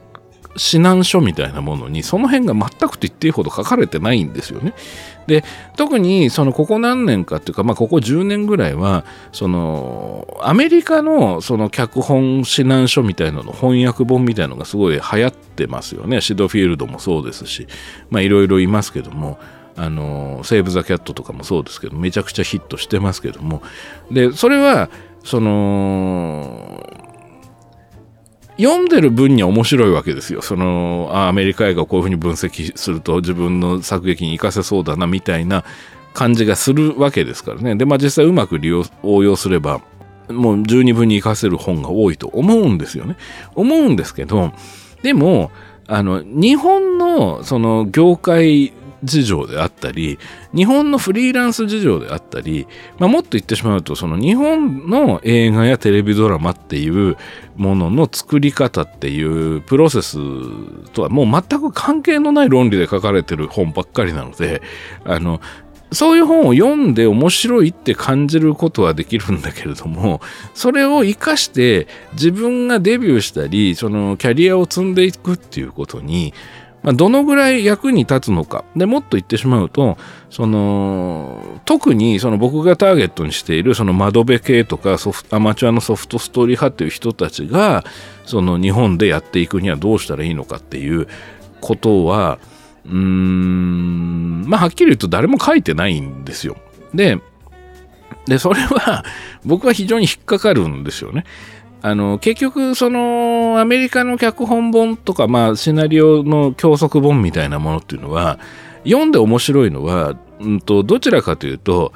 [0.56, 4.74] 指南書みたいなものにその辺が全くと言っていいほど書かれてないんですよね。
[5.28, 5.44] で
[5.78, 17.68] 特にそのここ何年かっていうか、まあ、ここ10年ぐらいはそのアメリカのその脚本指南書みたいなの翻訳本みたいのがすごい流行ってますよねシドフィールドもそうですし
[18.10, 19.40] まあいろいろいますけども
[19.78, 23.62] あのセーブ・ザ・キャットとかもそうですけどめちゃくちゃヒットしてますけども
[24.12, 24.90] でそれは
[25.24, 27.11] その
[28.62, 30.42] 読んでる分には面白いわけですよ。
[30.42, 35.64] そのアメリカ映画をこういうふうに分析すると自分の作劇に活かせそうだなみたいな
[36.14, 37.76] 感じがするわけですからね。
[37.76, 39.82] で、まあ実際うまく利用、応用すれば、
[40.30, 43.18] もう十二分に活かせる本が多いと思うんですよね。
[43.56, 44.52] 思うんですけど、
[45.02, 45.52] でも、
[45.88, 50.20] あの、日本のその業界事情であったり、
[50.56, 52.68] 日本のフリーランス事情であったり、
[53.00, 57.18] まあ、もっと言ってしまうと、その日本の映画やテレビドラマっていう
[57.56, 60.18] ものの作り方っていうプロセス
[60.94, 64.62] とはもう全く関係のない論理で書かれてる本ばっかりなので、
[65.06, 65.42] あの、
[65.94, 70.22] そういう本を読んで面白いって感じることはできるんだけれども、
[70.54, 76.34] それを活かして自分がデビューしたり、そのキャリアを積んでいくっていうことに、
[76.84, 78.66] まあ、どのぐらい役に立つのか。
[78.76, 79.98] で、もっと言ってしまうと、
[80.30, 87.84] その、特にその僕がターゲットにしているその窓辺系とかソフアマチュアのソフトストーリー派っていう人たちが、
[88.26, 91.08] その日本でやっていくにはどうしたらいいのかっていう
[91.60, 92.40] ことは、
[92.86, 96.58] うーん、まあ、はっきり言うと誰も書いてないんですよ。
[96.94, 97.20] で、
[98.26, 99.04] で、それは
[99.46, 101.26] 僕は非常に引っかかるんですよね。
[101.82, 108.40] あの、結局、その、アメリカの脚本本とか、まあ、シナリオの教則本みたいなものっていうのは、
[108.84, 111.92] 読んで面白いのは、うんと、どちらかというと、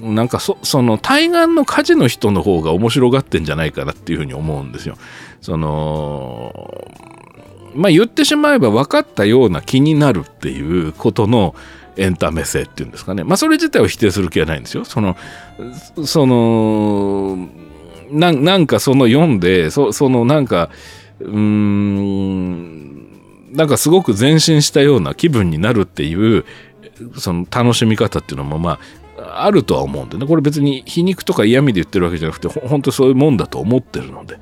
[0.00, 4.96] なんかそ、その、対岸の火事の人の方が面白がってんじゃないかなっていうふうに思うんですよ。
[5.40, 6.88] その、
[7.74, 11.54] まあ、言ってしまえば分かったような気になるっていうことの、
[11.96, 13.24] エンタメ性っていうんですかね。
[13.24, 14.84] まあ、それ自体を否定する気はないんですよ。
[14.84, 15.16] その、
[16.04, 17.48] その、
[18.14, 20.70] ななんかその読んでそそのなんか
[21.20, 23.04] うーん
[23.52, 26.44] なんかすごく前進したような気分になるっていう
[27.18, 28.78] その楽しみ方っていうのもま
[29.18, 30.26] ああるとは思うんでね。
[30.26, 34.38] これ別に皮肉とか嫌味で言ってるわけじゃなくて本当そういうもんだと思ってるので。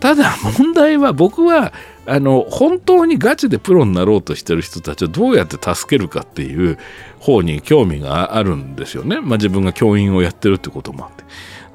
[0.00, 1.72] ただ問題は僕は
[2.06, 6.78] あの本当にガチでプロになろうとしてる人たちをどうやって助けるかっていう
[7.18, 11.24] 方に興味があるんですよね、まあ、自分が教員をやってるってこともあって。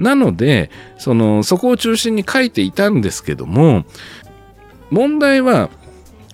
[0.02, 3.86] なので、その、そこを中心に書いていたんですけども、
[4.90, 5.70] 問題は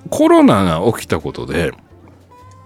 [0.10, 1.74] コロナが起きたことで、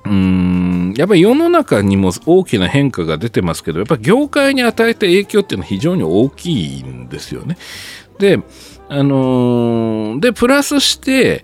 [0.05, 7.57] うーん、やっぱり世の中にも大きな変化が出てますけど、やっぱ業界に与えた影響っていうのは非常に大きいんですよね。
[8.19, 8.39] で、
[8.89, 11.43] あのー、で、プラスして、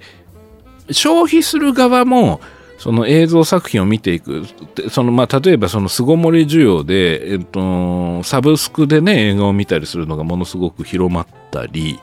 [0.91, 2.39] 消費する側も、
[2.87, 4.45] その映像作品を見ていく
[4.89, 11.99] そのまあ例えばその巣ごもり需要で、えっと、サブスクでね映画を見たりするのがものすごく広まったり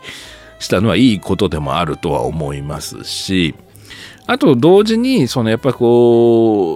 [0.59, 3.55] したのはいいことでもあるとは思いますし
[4.27, 6.75] あと同時にそのやっぱこ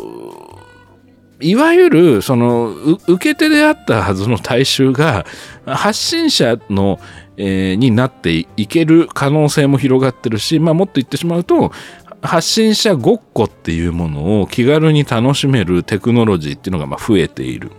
[1.38, 5.26] ういわゆるその受け手であったはずの大衆が
[5.66, 6.98] 発信者の
[7.38, 11.70] えー、になっていける可能性も広がってるし、まあ、もっと言ってしまうと
[12.22, 17.70] 発信者ごっこっていうものを気軽に楽しめるテクノロジーっていうのがまあ増えている。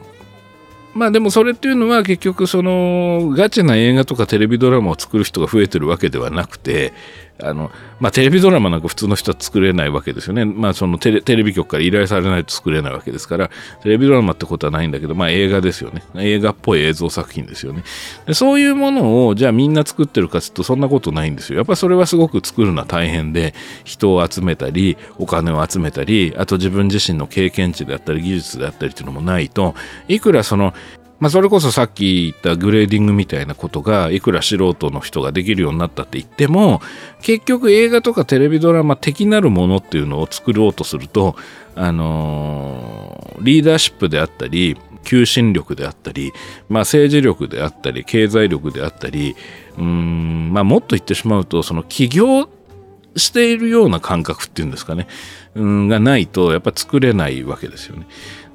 [0.93, 6.93] まあでもそれっていうのは結局そのガチな映画とかテレビドラマを作る人が増えてるわけではなくて
[7.41, 10.45] あの、まあ、テレビドラマなんか普通の人は作れないわけですよね。
[10.45, 13.49] まあ、そのテレテレビ局から依頼されないと作れないわけですから、
[13.81, 16.03] テレビドラマってことはないんだけど、まあ、映画ですよね。
[16.15, 17.83] 映画っぽい映像作品ですよね。
[18.25, 21.57] でそういうものを、じゃあみんな作ってるかつと、そんなことないんですよ。
[21.57, 29.75] やっぱそれはすごく作るのは大変で、人を集めたり、お金を集めたり、あと自分自身の経験値であったり、技術であったりっていうのもないと、
[30.07, 30.73] いくらその
[31.19, 36.81] まあ、それこそさっき言ったグレーディングみたいなことがいくら素人の人ができるようになったって言っても
[37.21, 41.35] 結局映画とかテレビドラマ的なるものっていうのを作ろうとすると、
[41.75, 46.31] あのー、リーダーシップであったり求心力であったり、
[46.69, 49.35] まあ、政治力であったり経済力であったり
[49.77, 52.49] うん、まあ、もっと言ってしまうとその起業
[53.15, 55.07] しているような感覚っていうんですかね、
[55.55, 58.07] うん、がないとやっぱ作れないわけですよね。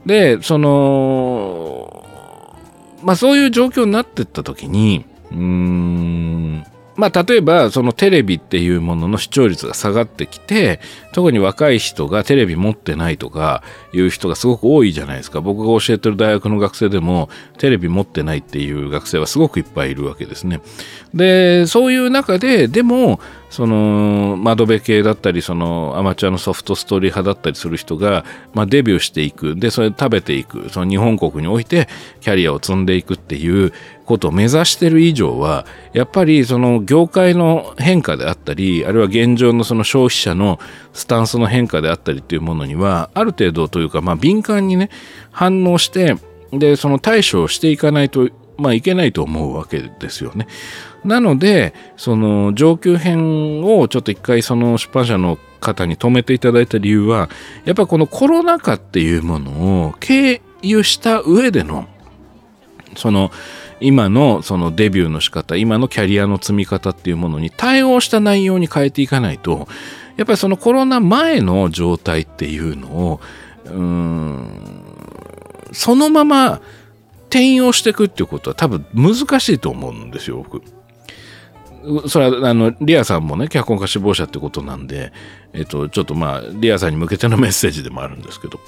[0.06, 2.03] でその
[3.04, 6.64] まあそういう状況になってった時に、うーん、
[6.96, 10.80] まあ、例えばそのテレビっていうものの視聴率が下がってきて
[11.12, 13.62] 特に若い人がテレビ持ってないとか
[13.92, 15.40] いう人がすごく多いじゃないですか。
[15.40, 20.60] 僕が教えてる大学の学生でもテレビ持ってないっていう学生はすごくいっぱいいるわけですね。
[21.12, 23.20] でそういう中ででも
[23.54, 31.86] その窓辺系だったりそのアマチュアのソフトストーリー派だったりする人が、まあ、デビューしていくでそれ食べていくその日本国において
[32.20, 33.72] キャリアを積んでいくっていう
[34.06, 40.58] ことを目指してる以上はやっぱりその業界の変化であったりあるいは現状のその消費者の
[40.92, 44.90] スタンスの変化であったりっていうものにはある程度というか、まあ、敏感にね
[45.30, 46.16] 反応して
[46.50, 50.48] でその対処をしていかないとまあいけないと思うわけですよね。
[51.04, 57.28] なので、その上級編をちょっと一回その出版社の方に止めていただいた理由は、
[57.64, 59.50] やっぱこのコロナ禍っていうもの
[59.86, 61.86] を経由した上での、
[62.96, 63.30] その
[63.80, 69.68] 今のそのデビューの仕方、今のキャリアの積み方っていうものに対応した内容に変えていかないと、
[70.16, 73.20] やっぱりそのコロナ前の状態っていうのを、
[73.64, 74.84] うーん、
[75.72, 76.60] そのまま
[77.24, 80.62] 転用していくっていうことは多分難しいと思うんですよ、僕。
[82.08, 85.12] それはあのリアさんもね脚本家志望者ってことなんで、
[85.52, 88.58] えっと、ちょっとまあリアさんに向けてのメッセージでもあるんですけど。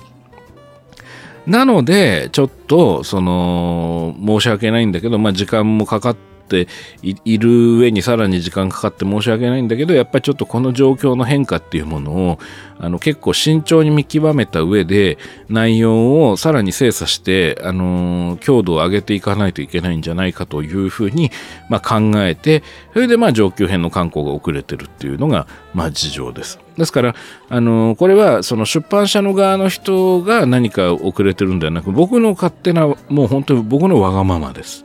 [1.47, 6.69] なのでちょっとその申し訳ないんだけど、まあ、時間もかかっって
[7.03, 12.39] いる上にさらに時間かかって申し訳ないんだけどやっぱりちょっとこの状況の変化っていうものを
[12.79, 21.31] あの結構慎重に見極めた上で内容をさらに精査して、あの強度を上げていかないといけないんじゃないかというふうに、
[21.71, 26.59] まあ、考えてそれでまあ上級編の観光が遅れてるっていうのが、まあ、事情です。
[26.77, 27.15] ですから、
[27.49, 34.85] あのこれはその出版社の側の人が何か遅れてるんではなく僕の勝手なもう本当に僕のわがままです。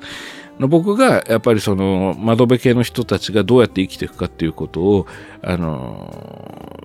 [0.68, 5.08] 僕がやっぱりその窓辺系の人たちがどうやって生きていくかっていうことを、
[5.42, 6.82] あの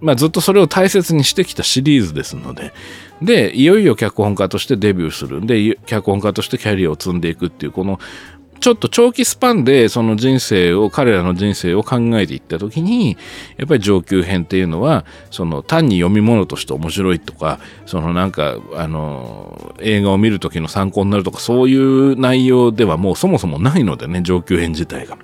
[0.00, 2.74] まあ、ずっとそれを大切にしてきたシリーズですので、
[3.22, 7.98] で、いよいよ脚本家としてデビューするんで、脚本家としてキャリアを積んでいくっていう、この
[8.60, 13.16] ちょっと長期スパンでその人生を、彼らの人生を考えていった時に、
[13.56, 25.18] やっぱり上級編っていうのは、その単に読み物として面白いとか、そのなんか、あの、映画を見る時の参考になるとか、そういう内容ではもうそもそもないのでね、上級編自体が。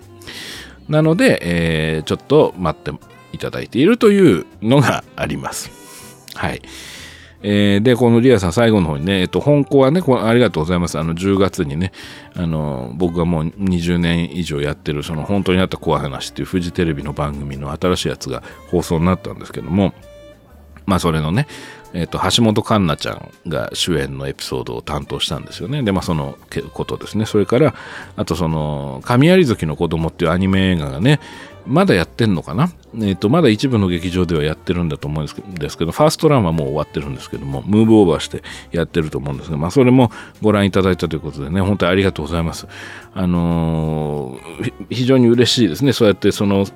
[0.88, 2.92] なので、えー、ちょっと待って
[3.32, 5.70] いただいているというのがあります。
[6.34, 6.62] はい。
[7.42, 10.98] えー、で、このリアさん最後の方にね、えっと、本校はね、ありがとうございます。
[10.98, 11.92] あの、10月にね、
[12.34, 19.94] あの、僕がもう20年以上やってる、その、本当にあった怖い話っていうフジテレビの番組の新しいやつが放送になったんですけども、
[20.86, 21.46] まあ、それのね、
[21.92, 25.82] えっ、と、橋本環奈ちゃんが主演のエピソードを担当したんですよね。
[25.82, 26.36] で、まあ、その
[26.72, 27.26] ことですね。
[27.26, 27.74] それから、
[28.16, 31.20] あとその、神有月の子供っていうアニメ映画がね、
[31.66, 32.70] まだやってんのかな？
[32.94, 38.42] えっ、ー、と、まだ一部の劇場ではやってるんだと思うんですけど、ファーストランはもう終わってるんですけども、ムーブオーバーして
[38.72, 40.10] やってると思うんですが、まあ、それも
[40.42, 42.66] ご覧いただいたということでね、本当にありがとうございます。
[43.14, 45.92] あのー、非常に嬉しいですね。
[45.92, 46.66] そうやってその、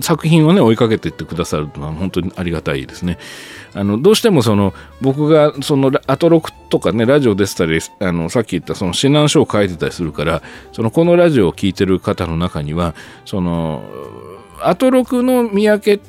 [0.00, 3.18] 作品をね、追いかけていってくださるのは本当にありがたいですね。
[3.74, 10.42] あの、どうしてもその、僕がその、アトロクとかね、ラジオでしたり、あの、さっき言ったその指南書を書いてたりするから、
[10.72, 13.82] その、このラジオを聴いてる方の中には、その、
[14.60, 16.00] アトロクの三宅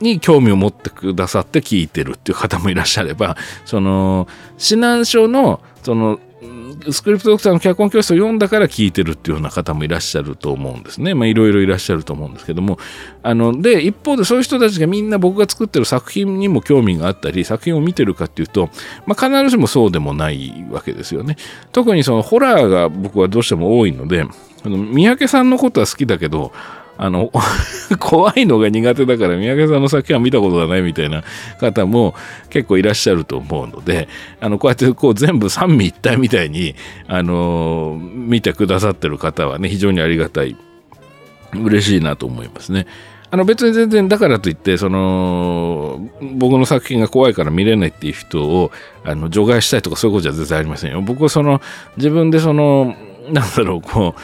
[0.00, 4.26] に興味を持ってくださって聞いてるっていう方もいらっしゃれば、その、
[4.58, 6.18] 指南書の、その、
[6.90, 11.14] スクリプトドクターの脚本教室を読んだから聞いてるっていうような方もいらっしゃると思うんですね。
[11.14, 12.78] まあいろいろいらっしゃると思うんですけども。
[13.22, 18.70] あの、で、一方でそういう人たちがみんな僕が作ってる作品にも興味があったり、作品を見てるかっていうと、
[19.06, 21.36] まあ必ずしもそうでもないわけですよね。
[21.72, 24.26] 特にそのホラーが僕はどうしても多いので、
[24.64, 26.52] あの三宅さんのことは好きだけど、
[27.02, 27.32] あの、
[27.98, 31.24] 怖いのが苦手だから三宅さんの作品は見たことがないみたいな
[31.58, 32.14] 方も
[32.48, 34.06] 結構いらっしゃると思うので、
[34.40, 36.76] あの、こうやってこう全部三位一体みたいに、
[37.08, 40.54] あの、見てくださってる方はね、非常にありがたい、
[41.60, 42.86] 嬉しいなと思いますね。
[43.32, 48.70] あの別に全然だからといってその僕の作品が怖いから見れないっていう人を
[49.04, 51.00] あの除外したいとかそういうことじゃ全然ありませんよ。
[51.00, 51.62] 僕はその
[51.96, 52.94] 自分でその
[53.30, 54.20] なんだろうこう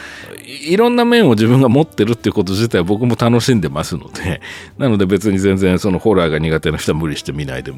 [0.49, 4.41] いろんな面を自分が持ってるっていうこと自体僕も楽しんでますので、
[4.77, 7.71] なので別に全然そのホラーが苦手な人は無理して見ないで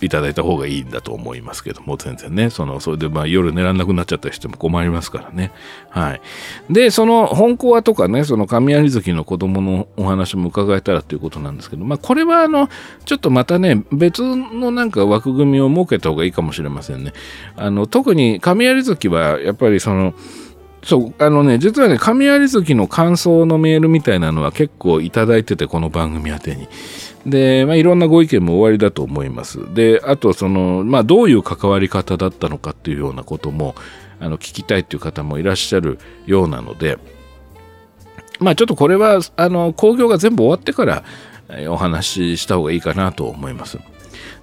[0.00, 5.52] いただいた方がいいんだと思いますけども、全然ね、その、それでまあ夜寝らんなくなっちゃったりしても困りますからね。
[5.90, 6.20] はい。
[6.70, 12.68] で、その本コアとかね、その神有月の子供のお話も伺えたらということなんですけど、まあこれはあの、
[13.04, 17.12] ちょっとまたね、別のなんか枠組みを設けた方がいいかもしれませんね。
[17.56, 20.14] あの、特に神有月はやっぱりその、
[20.82, 26.68] そう、あのね、実はね、神有月の感想のメールみたいなのは結構いただいてて、この番組宛てに。
[27.26, 29.58] で、まあ、いろんなご意見も終わりだと思います。
[29.74, 33.74] で、あと、その、まあ、どういう関わり方だったのかっていうようなことも、
[34.20, 36.98] あの、聞きたいっていう方もいらっしゃるようなので、
[38.40, 41.04] まあ、ちょっとこれは、あの、興行が全部終わってから
[41.68, 43.78] お話しした方がいいかなと思います。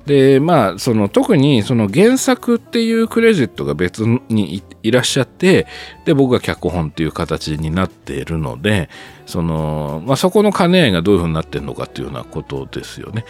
[0.06, 5.68] でまあその特にその原作っていうクレジットが別にいらっしゃって
[6.06, 8.90] で僕が脚本っていう形になっているので
[9.26, 13.26] その、まあ、そこの兼ね合いがどういうふうになってるのかっていうようなことですよね。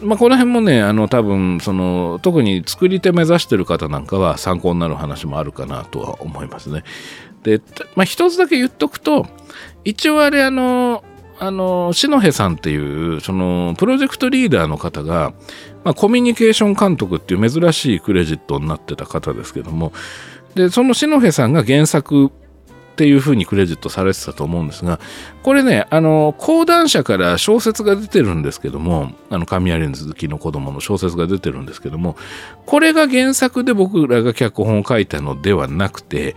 [0.00, 6.84] まあ、この辺もねあの多分その特に作り手目指してる方なんかは参考になる話もあるかなとは思いますね。
[7.42, 7.60] で、
[7.94, 9.26] まあ、一つだけ言っとくと
[9.84, 11.02] 一応あれあの
[11.38, 12.76] あの篠辺さんってい
[13.16, 15.34] うそのプロジェクトリーダーの方が
[15.86, 19.92] まあ、コミュニケーション監督っていう珍しいクレジットになってた方ですけども、
[20.56, 22.30] で、その篠辺さんが原作っ
[22.96, 24.98] ていうふうにクレジットされてたと思うんですが、
[25.44, 32.16] これね、あの、講談社から小説が出てるんですけども、あの、神有月の子供の小説が出てるんですけども、
[32.64, 36.34] これが原作で僕らが脚本を書いたのではなくて、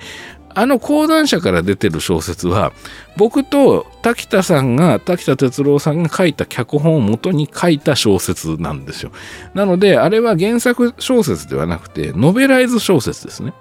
[0.60, 2.74] あの講談社から出てる小説は
[3.16, 9.14] 僕と滝田さんが滝田哲郎さんが書いた脚本を元に書いた小説なんですよ。
[9.54, 13.54] なのであれは原作小説ではなくてノベライズ小説ですね。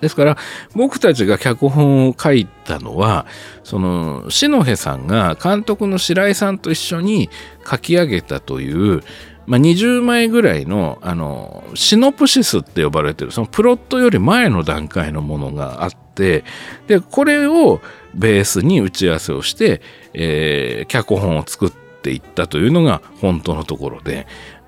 [0.00, 0.36] ですから
[0.76, 3.26] 僕たちが脚本を書いたのは
[3.64, 7.28] その篠辺さんが監督の白井さんと一緒に
[7.68, 9.02] 書き上げたという
[9.48, 16.44] まあ、20枚ぐらいのあのシノプシスって呼ばれてるそのプロットより前の段階のものがあって
[16.86, 17.80] でこれを
[18.14, 19.80] ベースに打ち合わせをして、
[20.12, 24.26] えー、脚本を作っていったというのが本当のところで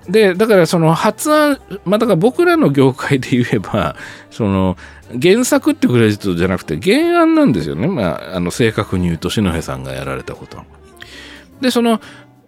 [0.09, 3.95] でだからその発案まあだから僕らの業界で言えば
[4.31, 4.77] その
[5.21, 10.63] 原作ってクレジットじゃなくて原案なんですよね、まあ、あの正確に言うと篠辺さんがやられたこと。
[11.61, 12.01] でその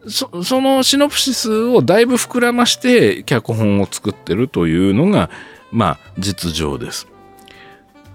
[0.08, 5.30] そそのシノプシスをだいぶ膨らまして脚本を作ってるというのが、
[5.72, 7.08] まあ、実情です。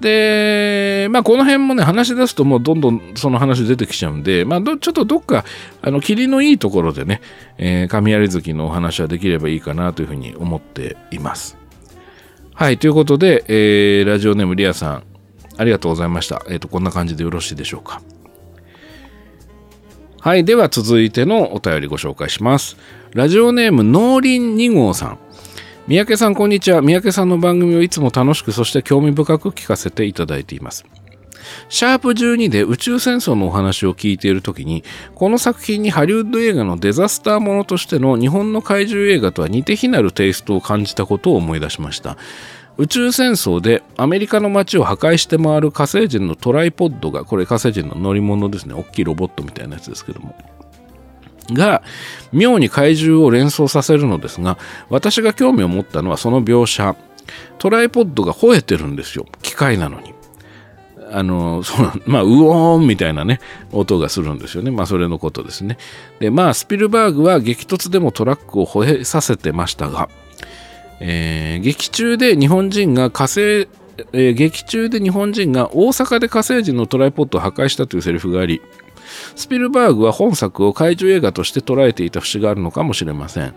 [0.00, 5.44] で、まあ、この辺もね、話し出すともうどんどんその話出てきちゃうんで、まあ、ちょっとどっか、
[5.82, 7.20] あの、霧のいいところでね、
[7.56, 11.56] えー、神有月のお話はできればいいかなというふうに思っています。
[12.54, 15.02] はい、ということで、えー、ラジオネームリアさん、
[15.56, 16.44] ありがとうございました。
[16.48, 18.00] えっ、ー、と、こんな感じでよろしいでしょうか。
[20.20, 20.44] はい。
[20.44, 22.76] では続いてのお便りご紹介します。
[23.14, 25.18] ラジオネーム農林2号さん。
[25.86, 26.82] 三宅さん、こんにちは。
[26.82, 30.84] 三宅さんの番組をいつも楽しく、そして興味深く聞かせていただいています。
[31.68, 34.82] シャープ12で宇宙戦争のお話を聞いているときに、
[35.14, 42.16] この作品にハリウッド映画のデザスターものとしての日本の怪獣映画とは似て非なるテイストを感じたことを思い出しました。
[42.78, 48.74] 宇宙戦争でアメリカの街を破壊して回る火星人のトライポッドがこれ火星人の乗り物ですね。
[48.74, 50.36] 大きいロボットみたいなやつですけども。
[51.52, 51.82] が
[52.32, 54.58] 妙に怪獣を連想させるのですが
[54.90, 56.96] 私が興味を持ったのはその描写。
[57.58, 59.26] トライポッドが吠えてるんですよ。
[59.42, 60.14] 機械なのに。
[61.10, 63.40] あの、その、まあ、うおーんみたいなね、
[63.72, 64.70] 音がするんですよね。
[64.70, 65.78] まあ、それのことですね。
[66.20, 70.08] で、まあ、スピルバーグは激突でもトラックを吠えさせてましたが、
[71.00, 78.60] えー、劇中で日本人が火星、えー、劇中で日本人が大阪で火星人のトライポッドを破壊したというセリフがあり、
[79.36, 83.54] スピルバーグは本作を怪獣映画として捉えていた節があるのかもしれません。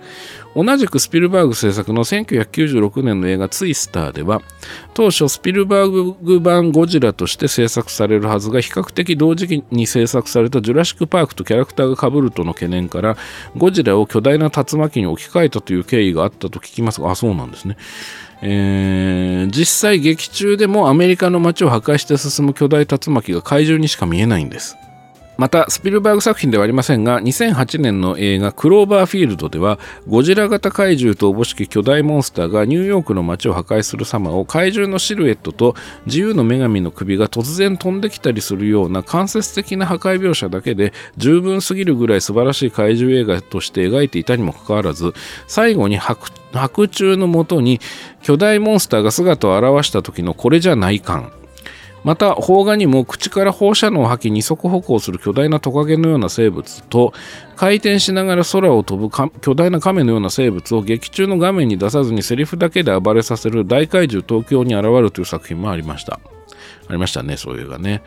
[0.56, 4.42] 同じくスピルバーグ制作の1996年の映画ツイスターでは、
[4.94, 13.18] 当初スピルバーグ版ゴジラとして制作されるはずが比較的同時期に制作されたジュラシック・パークとキャラクターが被るとの懸念から、
[13.56, 17.78] ゴジラを巨大な竜巻に置き換えたという経緯があったと聞きますが、あ、そうなんですね。
[18.42, 24.76] えー、実際劇中でもアメリカの街を破壊して進む巨大竜巻が怪獣にしか見えないんです。
[25.42, 35.74] またスピルバーグ作品ではありませんが2008年の映画「クローバーフィールド」ではゴジラ型怪獣とおぼしき巨大モンスターがニューヨークの街を破壊する様を怪獣のシルエットと
[36.06, 45.12] 自由の女神の首が突然飛んできたりするような間接的な破壊描写だけで十分すぎるぐらい素晴らしい怪獣映画として描いていたにもかかわらず
[45.48, 46.30] 最後に白
[46.86, 47.80] 昼のもとに
[48.22, 51.32] 巨大モンスターが姿を現した時のこれじゃない感。
[52.04, 57.14] また邦画にも口から放射能を吐き二足歩行する巨大なトカゲのような生物と
[57.56, 66.20] 回転しながら空を飛ぶ巨大な亀のような生物を劇中の画面に出さずにセリフだけで暴れさせる大怪獣東京に現るという作品もありました。
[66.88, 68.02] ありましたねそういうがね。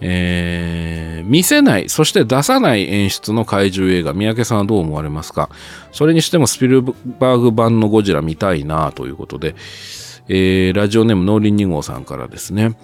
[0.00, 5.48] えー、見せない、そして出さない演出の怪獣映画、三宅さんはどう思われますか？
[5.92, 9.54] それにしてもスピルバーグ版のゴジラ見たいなということで、
[10.28, 12.76] えー、ラジオネーム農林2号さんからですね、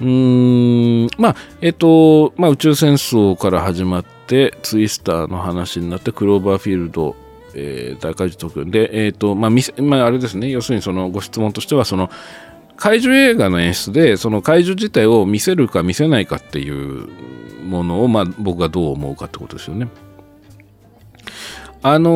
[0.00, 7.16] うーん、まあ、えっと、まあ、宇宙戦争から始まって、ツイスターの話になって、クローバーフィールド、
[7.54, 8.70] えー、大怪獣特訓。
[8.70, 9.50] で、えっ、と、まあ、
[9.82, 12.10] まあ、あれですね、要するにそのご質問としては、その、
[12.76, 17.08] 怪獣映画の演出で、その怪獣自体を見せるか見せないかっていう
[17.64, 19.88] ものを、まあ、僕がどう思うかってことですよね。
[21.82, 22.10] あの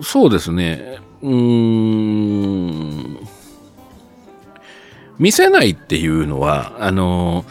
[0.00, 3.18] ー、そうですね、うーん、
[5.20, 7.44] 見せないっていうのは、あの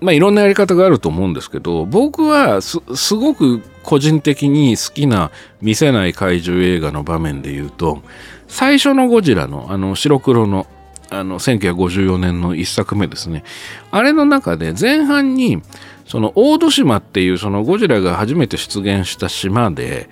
[0.00, 2.80] まあ、いろんなやり方があると思うんですけど、僕はす
[3.14, 5.30] ごく個人的に好きな
[5.60, 8.02] 見せない怪獣映画の場面で言うと、
[8.48, 10.66] 最初のゴジラのあの白黒の
[11.10, 13.44] あの1954年の一作目ですね。
[13.92, 15.62] あれの中で前半に
[16.06, 20.08] その大戸島っていうそのゴジラが初めて出現した島で、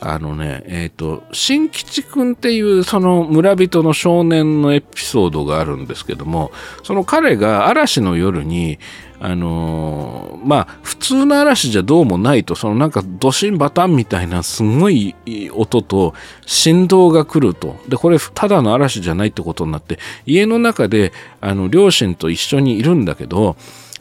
[0.00, 8.78] あのね、えっ、ー、と、新吉くんっていうその村人の少年のエピソードがあるんですけども、その彼が嵐の夜に、
[9.20, 15.14] あのー、まあ、普通の嵐じゃどうもないと、そのなんかドシンバタンみたいなすごい
[15.52, 16.14] 音と
[16.46, 17.76] 振動が来ると。
[17.86, 23.56] で、これただの嵐じゃないってことになって、家の中で、あの、両親と一緒にいるんだけど、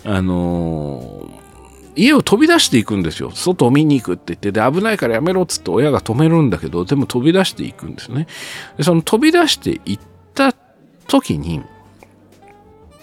[0.05, 1.48] あのー
[1.99, 3.31] 家を飛び出していくんですよ。
[3.31, 8.27] 外を見に行くって言って、で、危ないからやめろっつって親が止めるんだけど、でも飛び出していくんですね。
[8.77, 9.99] で、その飛び出していっ
[10.33, 10.53] た
[11.07, 11.61] 時に、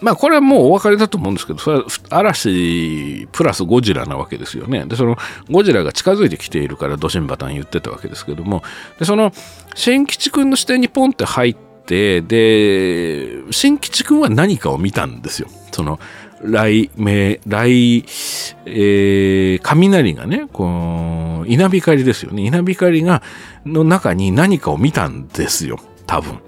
[0.01, 4.85] まあこれはもうお別れだと思うんですけど、それは嵐プラスゴジラなわけですよね。
[4.87, 5.17] で、その
[5.51, 8.63] ゴジラが近づいてきているからドシンバタン言ってたわけですけども、
[8.99, 9.33] で、その
[9.75, 15.49] 新吉君の視点にポンって入って、で、新吉君は何かを見たんですよ。
[15.73, 15.99] その
[16.47, 18.05] 雷鳴、雷、
[18.67, 22.43] えー、雷がね、こう、稲光ですよね。
[22.43, 23.23] 稲光が、
[23.65, 25.79] の中に何かを見たんですよ。
[26.07, 26.39] 多分。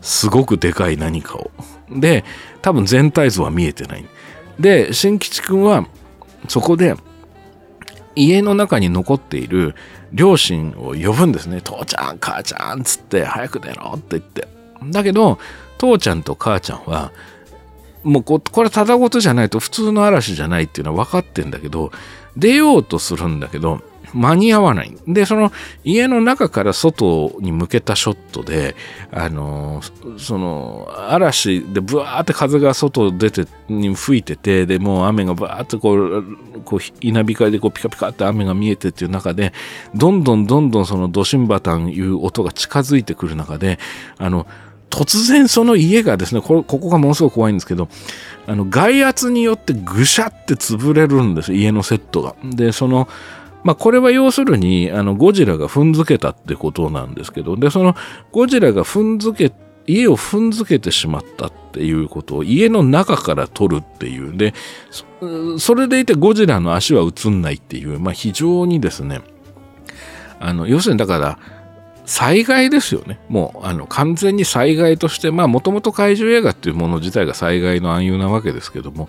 [0.00, 1.50] すごくでかい何かを。
[1.90, 2.24] で、
[2.62, 4.04] 多分全体像は見えてない。
[4.58, 5.86] で、新吉くんは、
[6.48, 6.94] そこで、
[8.16, 9.74] 家の中に残っている
[10.12, 11.60] 両親を呼ぶんですね。
[11.60, 14.46] 父ちゃん、母ちゃんつって、早く出ろって言って。
[14.90, 15.38] だけど、
[15.78, 17.10] 父ちゃんと母ちゃんは、
[18.04, 21.90] もうここれただごとじゃないと普通の嵐じゃないっていうのは分かってんだけど、
[22.36, 23.82] 出ようとするんだけど、
[24.14, 24.92] 間に合わない。
[25.08, 25.52] で、その
[25.82, 28.76] 家の中から外に向けたショットで、
[29.10, 29.82] あの、
[30.18, 36.24] その嵐でブワーって風が外出て、に吹いてて、で、もう雨がバーってこう、
[36.64, 39.52] こう稲光でこうピカピカって雨が見えてっていう中で、
[39.94, 43.78] どんどんどんどんそのドシンバタンいう音が近づいてくる中で、
[44.18, 44.46] あの、
[44.90, 47.88] 突然その家がですね、ここがものすごく怖いんですけど、
[48.46, 52.36] あの、外圧によってぐしゃって潰れるんです、家のセットが。
[52.44, 53.08] で、その、
[53.64, 57.96] まあ、これは要するに、あの、ゴジラが踏んづけたってことなんですけど、で、その、
[58.30, 59.52] ゴジラが踏んづけ、
[59.86, 64.36] 家を踏んづけてしまったっていうことを家の中から取るっていう。
[64.36, 64.54] で、
[65.58, 69.22] それでいてゴジラの足は映んないっていう、まあ、非常にですね、
[70.40, 71.38] あの、要するにだから、
[72.06, 73.18] 災害ですよね。
[73.28, 79.08] もう、あの、完全に災害として、まあ、もともと怪獣映画っていうもの自体が災害の暗喩なわけですけども、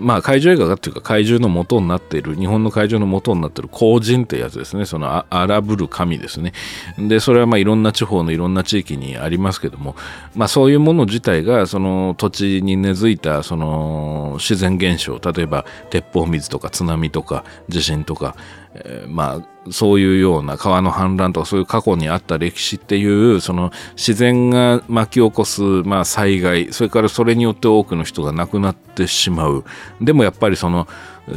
[0.00, 4.86] まあ、怪獣映画がっていうか怪獣の元になっている、日本の怪獣の元になっている荒人ってやつですね。
[4.86, 6.52] その荒ぶる神ですね。
[6.98, 9.94] で、それはまあ、いろんな地方のいろんな地域にありますけども、
[10.34, 18.34] まあ、そういうもの自体が、その土地に根付いた、その自然現象、例えば、鉄砲水とか津波とか地震とか、
[18.74, 29.64] えー、まあ、そういうような川の氾濫とかそういう過去にあった歴史っていうその自然が巻き起こす、まあ、災害それからそれによって多くの人が亡くなってしまう。
[30.00, 30.88] でもやっぱりその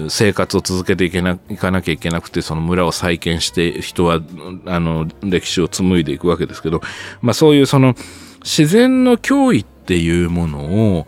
[0.09, 4.19] 生活を続けていけないかなきゃいけなくてその村を再建して人は
[4.65, 6.81] あの歴史を紡いでいくわけですけど、
[7.21, 7.93] まあ、そういうその
[8.43, 11.07] 自然の脅威っていうものを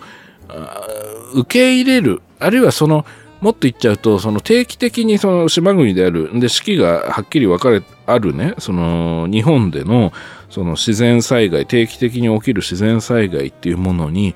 [1.34, 3.06] 受け入れるあるいはその
[3.42, 10.14] もっと言っちゃうと、その定期的にその島国である、で、四季がはっきり分かれ、あるね、その日本での
[10.50, 14.36] その自然災害、定期的に起きる自然災害っていうものに、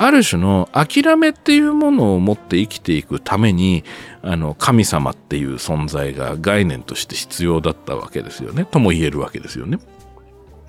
[0.00, 3.82] ある種の諦めっていうものを持って生きていくために、
[4.22, 8.64] あの、神様っていう存在が概念として必要だったわけですよね。
[8.64, 9.78] とも言えるわけですよね。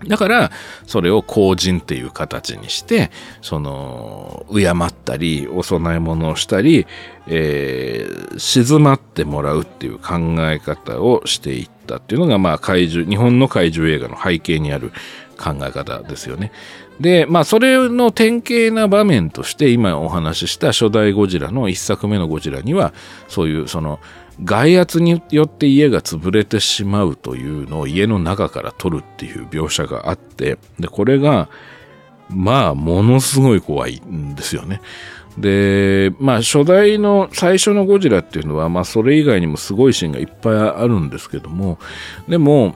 [0.08, 0.52] だから、
[0.88, 6.88] それを後人っていう形にして、その、敬ったり、お供え物をしたり、
[7.28, 14.91] えー、静まってもらうっていう考え方をしていったっていうのが、まあ、怪獣、日本の怪獣映画の背景にある
[15.38, 16.52] 考え方ですよね。
[17.00, 22.93] で、まあ、それの典型な場面として、今お話しした初代ゴジラの一作目のゴジラには、
[23.28, 24.00] そういう、その、
[24.44, 31.50] 外圧によって家が潰れてしまうというのを家の中から撮るっていう描写があって、で、これが、
[32.30, 34.82] まあ、ものすごい怖いんですよね。
[35.38, 41.80] で、まあ初代の最初のゴジラっていうのは、まあそれ以外にもすごいシーンがいっぱいあるんですけども、
[42.28, 42.76] でも、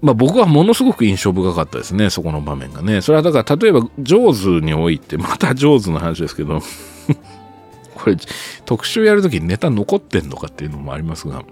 [0.00, 3.02] まあ僕はものすごく印象深かったですね、そこの場面がね。
[3.02, 6.60] それはだから例えば、ジョーズにおいて、またジョーズの話ですけど、
[8.02, 8.16] これ
[8.64, 11.44] 特集やるときにネタ残ってんのかっていうのもありますが、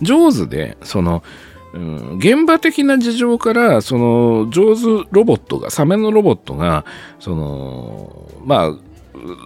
[0.00, 1.22] ジョーズで、その、
[1.72, 6.84] うん、現場的な事情から、その、上手ロボットが、サメのロボットが、
[7.18, 8.72] その、まあ、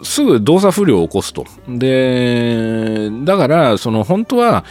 [0.02, 1.44] すぐ動作不良を起こすと。
[1.68, 4.64] で、だから、その、本当は、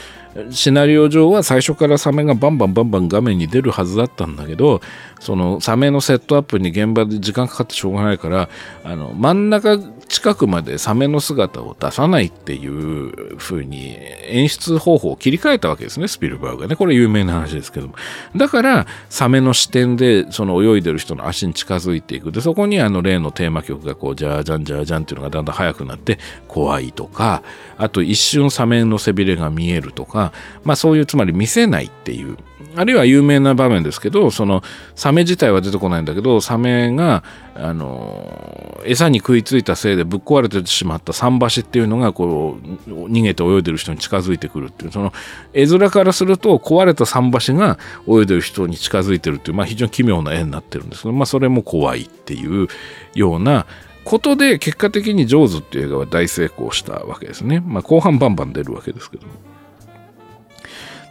[0.51, 4.79] シナリオ上は最初からサメがバンバンバンバン画面に出るはずだったんだけど
[5.19, 8.49] そのサメのセットアップに現場で時間かかってしょうがないから
[8.83, 9.79] あの真ん中
[10.09, 13.95] 近くまでサメの姿を出さないっていう風に
[14.27, 16.75] 演出方法を切り替えたわけですねスピルバーグがね。
[16.75, 17.95] これ有名な話ですけども。
[18.35, 22.31] だからサメの視点でその泳いでる人の足に近づいていく。
[22.31, 27.43] でそこにあの例のテーマ曲がこうジャージャンジャージャンっていうのがだんだん速くなって怖いとか
[27.77, 30.33] あと一瞬サメの背びれが見えるとか、
[30.63, 32.37] まあそういうつまり見せないっていう、
[32.75, 34.63] あるいは有名な場面ですけど、その
[34.95, 37.23] サメ自体は出てこないんだけど、サメが、
[37.55, 45.13] あの、餌に食いついたせいでぶっ壊れてしまった桟橋っていうのが、こう、逃げて泳いでる人に近づいてくるっていう、その
[45.53, 52.67] 絵面からすると壊れた桟橋が泳いでる人に近づいてるっていう、まあ非常に奇妙な絵になってるんですけど、まあそれも怖いっていう
[53.15, 53.65] ような、
[54.05, 57.61] ことで結果的に「ジョーズ」っていう映画は大成功したわけですね。
[57.63, 59.33] まあ後半バンバン出るわけですけども。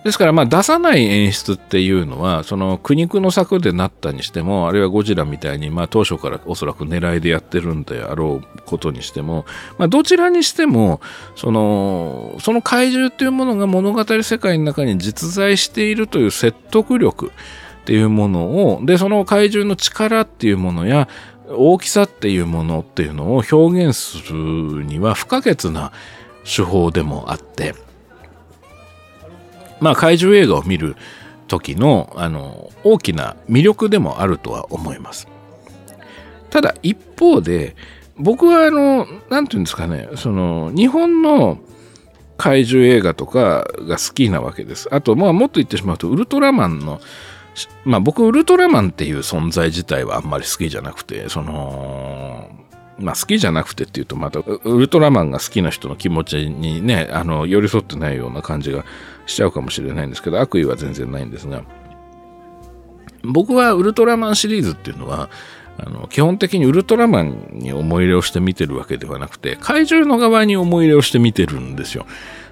[0.04, 9.44] ですからまあ出さない演出っていうのはその苦肉の策でなったにしてもあるいはゴジラみたいにまあ当初からおそらく狙いでやってるんであろうことにしても、
[9.76, 11.00] まあ、どちらにしても
[11.34, 17.32] そのその怪獣っていうものが物語世界の中に実在しているという説得力
[17.82, 21.08] っていうものをでその怪獣の力っていうものや
[21.50, 25.92] 大きさっていうものっていうのを表現するには不可欠な
[26.44, 27.74] 手法でもあって
[29.80, 30.96] まあ、怪獣映画を見る
[31.46, 35.26] 時のあの大きな魅力でもあるとは思います。
[36.50, 37.74] ただ一方で
[38.18, 41.58] 僕はあの何て言うんですかねその日本の
[42.36, 44.88] 怪獣映画とかが好きなわけです。
[44.92, 47.00] あとまあもっと言ってしまうとウルトラマンの
[47.84, 52.48] まあ僕ウルトラマンっていう存在自体はあんまり好きじゃなくてその
[52.98, 58.84] まあ好きじゃなくてっていうとまたウルトラマンが好きな人の気持ちにねあの寄り添ってないような感じが
[59.28, 61.62] しちゃうかもしれないんですけど悪意は全然ないんですが
[63.22, 65.28] 僕はウルトラマンシリーズっていうのは
[65.78, 72.06] あの基本的にウルトラマンに思い入れをして見てるわけではなくて怪獣の側に思い入れをして見てるんですよ。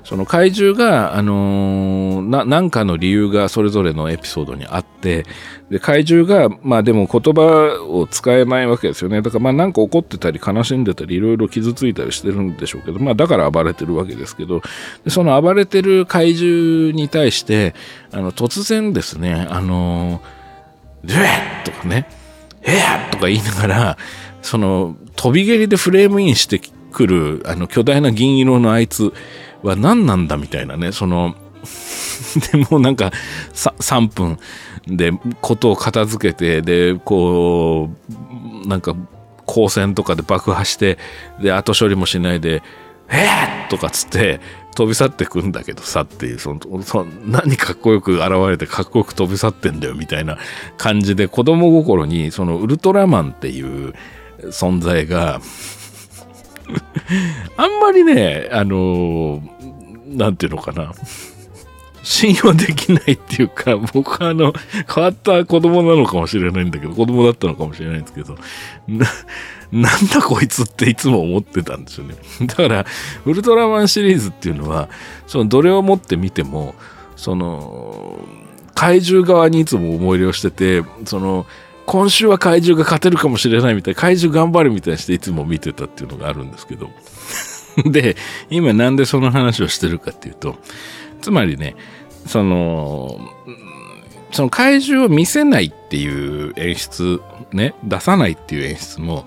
[0.06, 5.26] その怪獣が、あのー、な、なんかの理由がそれぞれのエピソードにあって、
[5.68, 9.20] で、怪獣が、まあでも言葉を使えないわけですよね。
[9.20, 14.62] だからまあなんか怒ってたり悲しんでたりいろいろ傷ついたりしてるんでしょうけど、まあだから暴れてるわけですけど、
[15.02, 17.74] でその暴れてる怪獣に対して、
[18.12, 21.26] あの、突然ですね、あのー、ドゥエ
[21.64, 22.08] ッとかね、
[22.62, 23.98] えーとか言いながら、
[24.40, 26.60] その、飛び蹴りでフレームインして
[26.92, 29.12] くる、あの、巨大な銀色のあいつ、
[29.62, 31.34] は何なんだみたいなね、その、
[32.52, 33.12] でもなんか
[33.52, 34.38] 3分
[34.86, 37.90] でことを片付けて、で、こ
[38.64, 38.94] う、なんか
[39.46, 40.98] 光線とかで爆破して、
[41.40, 42.62] で、後処理もしないで、
[43.08, 44.40] えー、とかつって
[44.74, 50.38] 飛び去ってくんだけどさっていう、その、そ何かっこよく現れてかっこよく飛び去ってんだよみたいな
[50.76, 53.94] 感じで子供心にそのウルトラマンっていう
[54.44, 55.40] 存在が
[57.56, 60.92] あんまりね、あのー、なんていうのかな。
[62.06, 64.52] 信用できないっていうか、僕はあの、
[64.94, 68.38] 変わった子供なのかもしれないんだけど、子供だったのかもしれないんですけど、
[68.86, 69.06] な、
[69.72, 72.14] なんだこいつっていつも思ってたんですよね。
[72.46, 72.86] だから、
[73.24, 74.88] ウルトラマンシリーズっていうのは、
[75.26, 76.76] そのどれを持ってみても、
[77.16, 78.20] その、
[78.76, 81.44] 怪獣側にいつも思い入れをしてて、その、
[81.86, 86.90] 今週は怪獣が勝てるかもしれないみたいな、怪獣頑張るみたいにしていつも見てたっていうのがあるんですけど。
[87.86, 88.16] で、
[88.50, 90.56] 今なんでその話をしてるかっていうと、
[91.22, 91.76] つまりね、
[92.26, 93.20] その、
[94.32, 97.20] その怪獣を見せないっていう演出、
[97.52, 99.26] ね、出さないっていう演出も、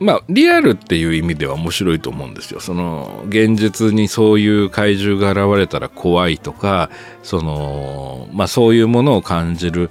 [0.00, 2.60] まあ、リアルっていう意味では面白いと思うんですよ。
[2.60, 6.90] その、現実にそういう怪獣が現れたら怖いとか、
[7.22, 9.90] その、まあそういうものを感じる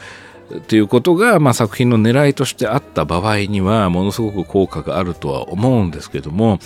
[0.57, 6.59] っていうことが、まあ、作品の狙いとしてあった場合にはものすごく効果があるとは思うんですけども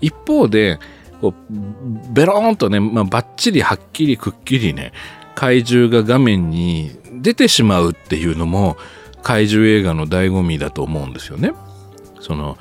[0.00, 0.78] 一方で
[1.20, 4.92] こうベローンとね、まあ、バッチリはっきりくっきりね
[5.34, 8.76] 怪獣が画面に出てしまうっていうのも
[9.22, 11.52] 怪獣映画の醍醐味だと思うんですよね。
[12.20, 12.58] その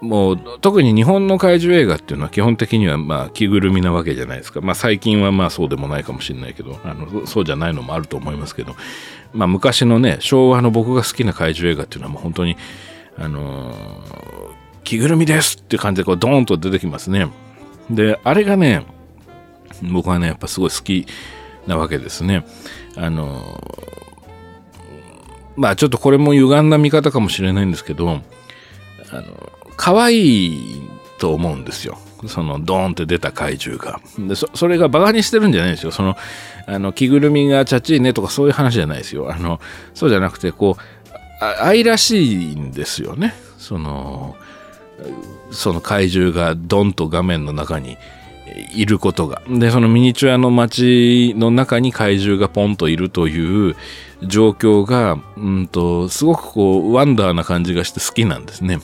[0.00, 4.60] もう特に日本の怪獣映画っていうのは基本的にはまあ着ぐるみなわけじゃないですか。
[4.60, 8.76] まあ最近はまあそうでもないかもしれないけど、あのそうじゃないのもあると思いますけど、
[9.32, 12.56] まあ昔のね、昭和の僕が好きな怪獣映画っていうのはもう本当に、
[13.16, 13.76] あのー、
[14.84, 17.28] 着ぐるみですって感じでこうドーンと出てきますね。
[17.90, 18.86] で、あれがね、
[19.82, 21.06] 僕はね、やっぱすごい好き
[21.66, 22.44] なわけですね。
[22.96, 28.20] あのー、まあちょっとこれも歪んだ見方かもしれないんですけど、
[29.10, 30.82] あの可愛い
[31.18, 31.98] と思うんですよ。
[32.26, 34.00] そのドーンって出た怪獣が。
[34.18, 35.92] でそれがバカにしてるんじゃないですよ。
[35.92, 36.16] その
[36.68, 39.32] あの着ぐるみがチャチいねとかそういう話じゃないですよ。
[39.32, 39.58] あの
[39.94, 43.34] そうじゃなくてこう愛らしいんですよね。
[43.56, 44.36] その
[45.50, 47.96] その怪獣がドンと画面の中に
[48.74, 49.42] いることが。
[49.48, 53.76] で、そのミニチュアの街の中に怪獣がポンといるという
[54.22, 58.80] 状況が、うんと、すごくこう、ワンダーな感じがして好きなんですね。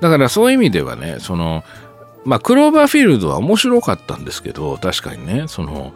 [0.00, 1.62] だからそういう意味ではね、その、
[2.24, 5.92] まあ、クローバーフィールドは面白かったんですけど、確かにね、その、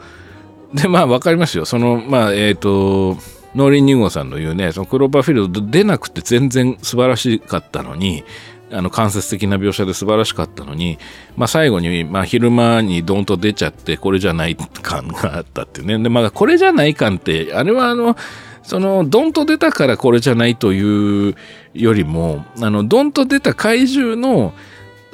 [0.73, 1.65] で、まあ、わかりますよ。
[1.65, 3.19] その、まあ、えっ、ー、と、
[3.55, 8.25] 農林2号さんの言うね、そのクローバーフィールド出なくて全然素晴らしかったのに、
[8.73, 10.99] あの間接的な描写で素晴らしかったのに、
[11.37, 18.17] まあ、最後に、まあ、昼間にドンと出ちゃってこれじゃない感があったっていうねで、まあ、これじゃない感ってあれはあの
[18.63, 21.37] そのドンと出たからこれじゃないという
[21.75, 24.55] よりもあのドンと出た怪獣の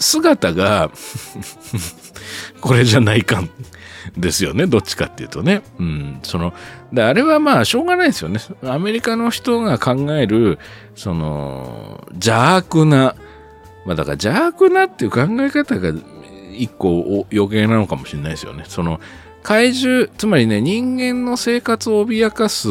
[0.00, 0.90] 姿が
[2.60, 3.48] これじゃない感
[4.16, 5.62] ですよねどっちかっていうとね。
[5.78, 6.52] うん、その
[6.92, 8.40] であれはまあしょうがないですよね。
[8.64, 10.58] アメリカの人が考える
[10.96, 13.14] その邪悪な
[13.84, 15.92] まあだから邪悪なっていう考え方が
[16.52, 18.64] 一個余計なのかもしれないですよね。
[18.66, 19.00] その
[19.42, 22.68] 怪獣、つまりね、人間の生活を脅かす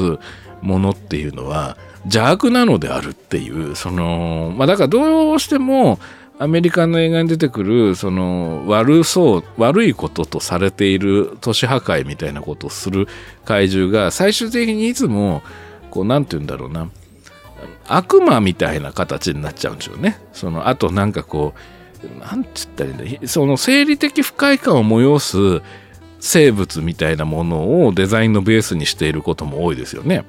[0.61, 5.99] ものっていうのは邪悪なのであるっていう、その、まあだからどうしても
[6.41, 13.09] アメリカの映画に出てくる、その悪そう、悪いこととされている都市破壊みたいなことをする
[13.43, 15.43] 怪獣が最終的にいつも、
[15.91, 16.89] こう、なんて言うんだろうな、
[17.89, 20.17] 悪魔みたいな形になっちゃうんでしょうね。
[20.31, 25.61] その、あとなんかこう、なんつったらいいんだその生理的不快感を催す
[26.21, 30.23] 生物みたいなものをデザインのベースにしていることも多いですよね。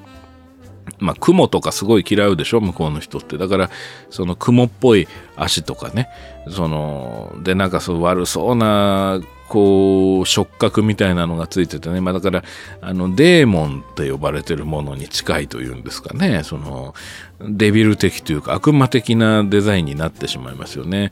[0.99, 3.39] まあ、雲とかすごい嫌うでしょ向こうの人って。
[3.39, 3.70] だから、
[4.11, 6.09] その雲っぽい足とかね。
[6.51, 9.20] その、で、なんかそう悪そうな
[9.51, 12.45] こう触覚みたいなのがついててね、まあ、だから
[12.81, 16.95] あのデーモンって呼ばれてるものに近いというんですかねその
[17.41, 21.11] デビル的というか悪魔的なデザインになってしまいますよね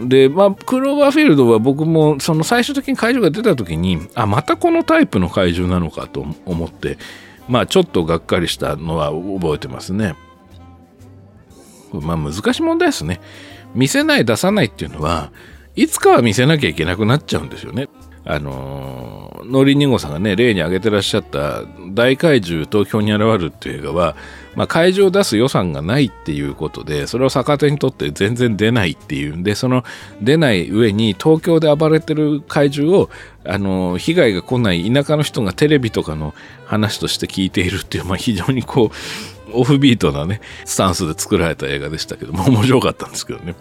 [0.00, 6.98] でまあクローバーフィールドは僕もその最終的に怪獣が出た時にあまたこのタイプの怪獣なのかと思って
[7.48, 10.16] まあちょっとがっかりしたのは覚えてますね
[11.92, 13.20] まあ難しい問題ですね
[13.74, 15.30] 見せない出さないっていうのは
[15.76, 17.88] いつかは見せなきゃいけなくなっちゃうんですよね。
[18.28, 21.62] あの、ノリン2号さんがね、例に挙げてらっしゃった
[21.94, 24.16] 大怪獣東京に現るっていう映画は、
[24.56, 29.84] まあ、怪獣を出す予算がないっていうことで、それを逆手にとって全然出ないっていうんで、その
[30.20, 33.10] 出ない上に東京で暴れてる怪獣を、
[33.44, 43.54] あの、被害が来ない田舎の人がテレビとかの話として聞いているっていう、まあ、非常にこう、オフビートなね、スタンスで作られた映画でしたけども、面白かったんですけどね。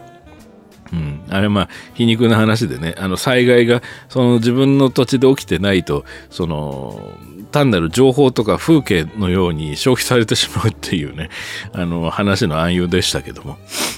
[0.96, 7.18] うん、あれまあ皮肉な話でねあの災害がその自分の土地で起きてないとその
[7.52, 11.30] 単なる情報とか風景のように消費されてしまうっていうね
[11.74, 13.58] あの話の暗喩でしたけども、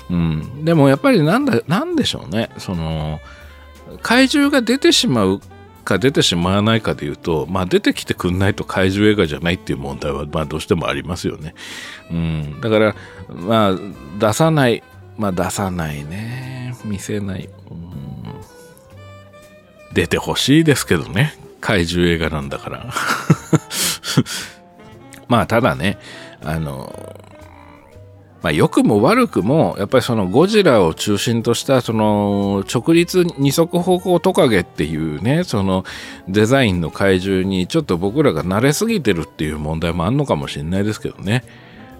[0.10, 2.50] うん、でもやっぱりなんだなんでしょうね。
[2.58, 3.20] その
[4.02, 5.42] 怪獣が出てしまう
[5.88, 11.56] か出てしまわないかでいうと、まあ、出てきてくんないと怪獣映画じゃないっていう問題は、まあ、どうしてもありますよね。
[12.12, 12.96] うん、だから、
[13.30, 13.76] まあ、
[14.20, 14.84] 出さない、
[15.18, 16.76] まあ、出さないね。
[16.86, 17.50] 見せない。
[19.94, 21.34] 出てほしいですけどね。
[21.60, 22.86] 怪獣映画なんだから。
[25.28, 25.98] まあ、ただね、
[26.44, 27.18] あの、
[28.44, 35.84] まあ、良くも悪くも、やっぱりそのゴジラを中心とした、その直立二足歩行トカゲっていうね、その
[36.28, 41.44] デザインの怪獣にちょっと僕らが慣れすぎてるっていう問題もあんのかもしれないですけどね。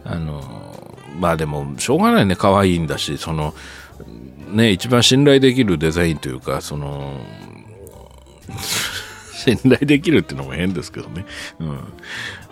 [0.06, 0.87] あの、
[1.20, 3.54] まあでも、しょうがないね、可愛いんだし、その、
[4.52, 7.20] ね、一番信頼できるデザインというか、その、
[9.34, 11.26] 信頼できるっていうのも変ですけどね。
[11.60, 11.80] うん。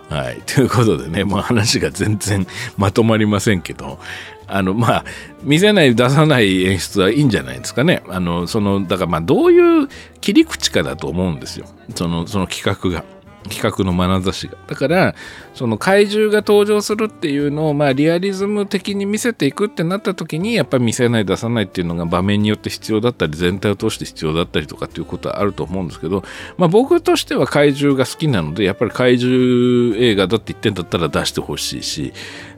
[0.09, 0.41] はい。
[0.45, 2.45] ということでね、もう話が全然
[2.78, 3.99] まとまりませんけど、
[4.47, 5.05] あの、まあ、
[5.43, 8.03] 見せない、出さない演出はいいんじゃないですかね。
[8.09, 9.88] あの、その、だからまあ、どういう
[10.22, 11.66] 切り口かだと思うんですよ。
[11.95, 13.03] その、その企画が。
[13.50, 14.58] 企画の眼差しが。
[14.68, 15.16] だから、
[15.54, 26.24] その怪獣が登場するっていうのを、まあ、リアリズム的に見せていくってなった時に、やっぱり見せない、出さないっていうのが場面によって必要だったり、全体を通して必要だったりとかっていうことはあると思うんですけど、
[26.58, 32.14] まあ、僕としては怪獣が好きなので、やっぱり怪獣映画だって言ってんだったら出してほしいし、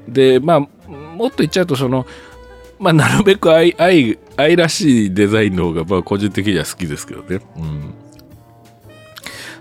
[0.08, 0.60] で、まあ、
[0.90, 2.06] もっと言っちゃうと、その、
[2.80, 7.42] まあ、なるべく愛、愛、愛らしいデザインの方が、まあ、個人的には好きですけどね。
[7.58, 7.94] うん。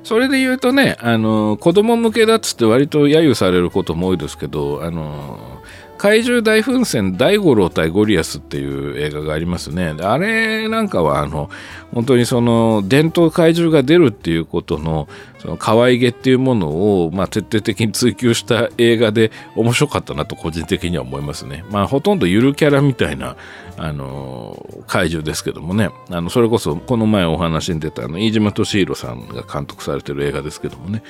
[0.07, 5.55] それで言うとね、あの、子供向けだっつって割と揶揄されることも多いですけど、あの、
[5.99, 9.94] 怪獣大噴戦大五郎対ゴリアスっていう映画がありますね。
[10.01, 11.51] あれなんかはあの
[11.92, 16.68] 本当にその伝統怪獣が出るっていうことのその可愛げっていうもの
[17.05, 21.64] をまあ徹底的に追求した映画で面白かったなと個人的には思いますね。
[21.70, 23.36] まあほとんどゆるキャラみたいな
[23.76, 25.90] あの怪獣ですけどもね。
[26.11, 31.03] あのそれこそこの前お話に出たあの飯島敏弘さんが監督されてる映画ですけどもね。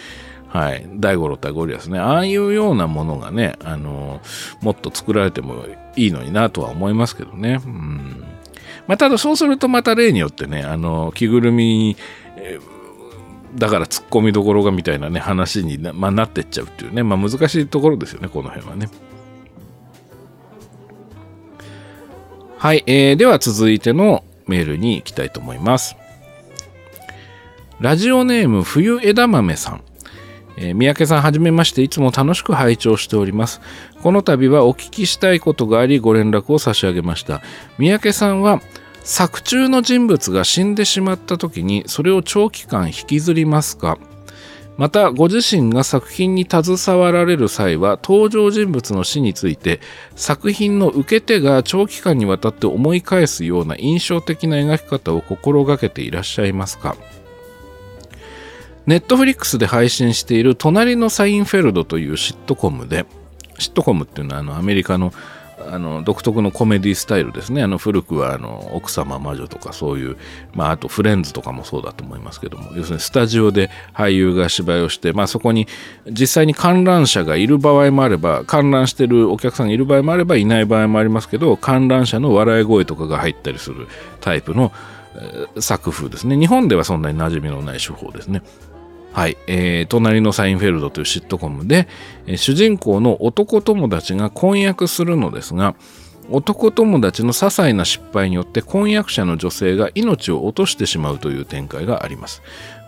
[0.56, 4.22] はい、大五郎対ゴリラスね、ああいうようなものがね、あの
[4.62, 7.60] もっと作られてもいいのになとは思いますけどね。
[7.62, 8.24] うん
[8.86, 11.94] まあ、ただそうするとまた例によってね、あの着ぐるみ、
[12.38, 12.58] え、
[13.54, 18.88] だから突っ込みどころがみたいなね、話にな,、まあ、なってっちゃうっていうね、まあ、難しいところですよね、この辺はね。
[22.56, 25.96] はい、えー、では続いてのメールに行きたいと思います。
[27.78, 29.82] ラジオネーム冬枝豆さん。
[30.56, 31.82] えー、三宅さんはじめまして。
[31.82, 33.60] いつも楽しく拝聴しております。
[34.02, 37.42] この度はお聞きしたいことがありご連絡を差し上げました。
[37.78, 38.60] 三宅さんは
[39.02, 43.98] 作中の人物が死んでしまった時にそれを長期間引きずりますか？
[44.76, 49.80] またご自身が作品に携わられる際は登場人物の死について
[50.16, 56.94] 作品の受け手が長期間にわたって思い返すような印象的な描き方を心がけていらっしゃいますか？
[58.86, 63.04] ネットフリックスで配信している隣のサインフェルドというシットコムで、
[63.58, 65.12] シットコムっていうのはあのアメリカの
[65.68, 67.62] あの独特のコメディスタイルですね。
[67.62, 70.16] あの古くはあの奥様魔女とかそういう、
[70.54, 75.66] まああとフレンズとかもそうだと思いますけども、要するにスタジオで俳優が芝居をして、まあそこに
[76.08, 83.88] 実際に観覧者がいる場合もあれば、観覧してるお客さんがいる場合もあればいない場合もありますけど、観覧者の笑い声とかが入ったりする
[84.20, 84.72] タイプの
[85.58, 86.36] 作風ですね。
[86.38, 88.42] 日本ではそんなに馴染みのない手法ですね。
[89.16, 91.88] はい、えー、隣のサインフェルドというシットコムで、
[92.26, 95.74] え、主人公の男友達が婚約するのですが、
[96.28, 102.42] 男友達の些細な失敗によって婚約者の女性が命を落としてしまうという展開があります。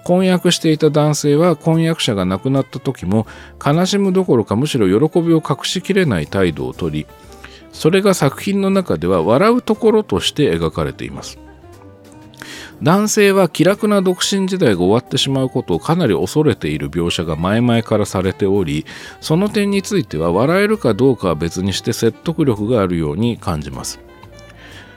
[0.05, 3.27] 婚約していた男性は婚約者が亡くなった時も
[3.65, 7.07] 悲しむどころかむしろ喜びを隠しきれない態度をとり
[7.73, 11.39] それが作品の中では笑うところとして描かれています
[12.83, 18.87] 男性は気楽な独身時代が終わってしまうことをかなり恐れている描写が前々からされており
[19.21, 24.01] その点については笑えるかどうかは別にして説得力があるように感じます。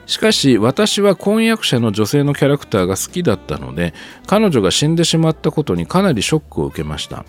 [0.06, 3.94] しかし私は婚約者の女性のキャラクターが好きだったので
[4.26, 7.24] 彼女が死んでしまったことにかなりショックを受けました。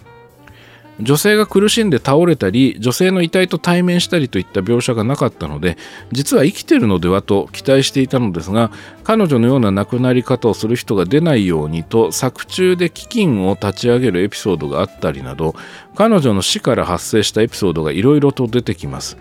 [0.99, 5.77] 女性が苦しんで倒れたり女性の遺体と対面したりといった描写がなかったので
[6.11, 8.71] 実は生きてるのではと期待していたのですが
[9.03, 15.55] 彼女のような亡くなり方をする人が出ないようにと作中で飢饉を立ち上げるエピソードがあったりなど
[15.95, 19.17] 彼女の死から発生したエピソードがいろいろと出てきます。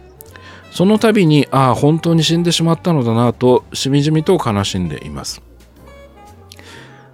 [0.71, 5.43] その度にああ本当に死んでしまったのだなとしみじみと悲しんでいます。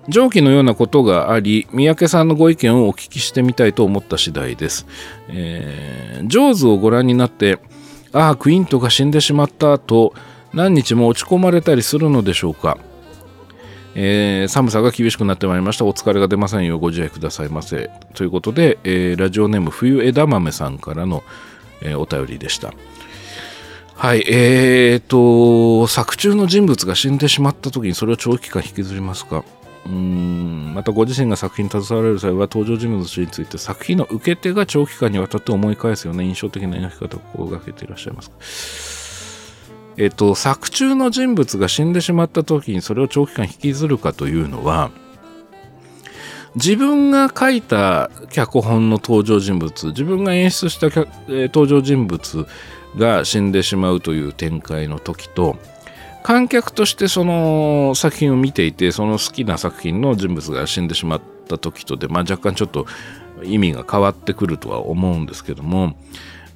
[0.09, 4.87] 上記のようなことがあり、三宅さんのご意見をお聞きしてみたいと思った次第です。
[5.29, 7.59] えー、ジョーズをご覧になって、
[8.13, 10.15] ああ、クイントが死んでしまったと、
[10.55, 12.79] 何日も落ち込まれたりするのでしょうか。
[13.95, 15.85] えー、寒さが厳しくなってまいりました。
[15.85, 17.91] お疲れが出ませんようご自愛くださいませ。
[18.15, 21.23] ということで、えー、ラジオネーム冬枝豆さんからの、
[21.83, 22.73] え、お便りでした。
[23.95, 29.45] はい、えーと、作中の人物が死んでしまった時にそれを長期間引きずりますか？
[29.87, 30.73] うん。
[30.79, 39.65] またご自身が作品に携われる際は登場人物について作品の受け手が長期間にわたって思い返すような印象的な描き方を心がけていらっしゃいます
[39.97, 44.93] えっと作中の人物が死んでしまった時にそれを長期間引きずるかというのは
[46.55, 50.87] 自分が書いた脚本の登場人物自分が演出した、
[51.29, 52.47] え登場人物
[52.97, 55.57] が死んでしまうという展開の時と
[56.23, 62.87] 観客としてその作品を見ていてその好きな作品の人物が死んでしまった時とで、まあ、若干ちょっと
[63.43, 65.97] 意味が変わってくるとは思うんですけども。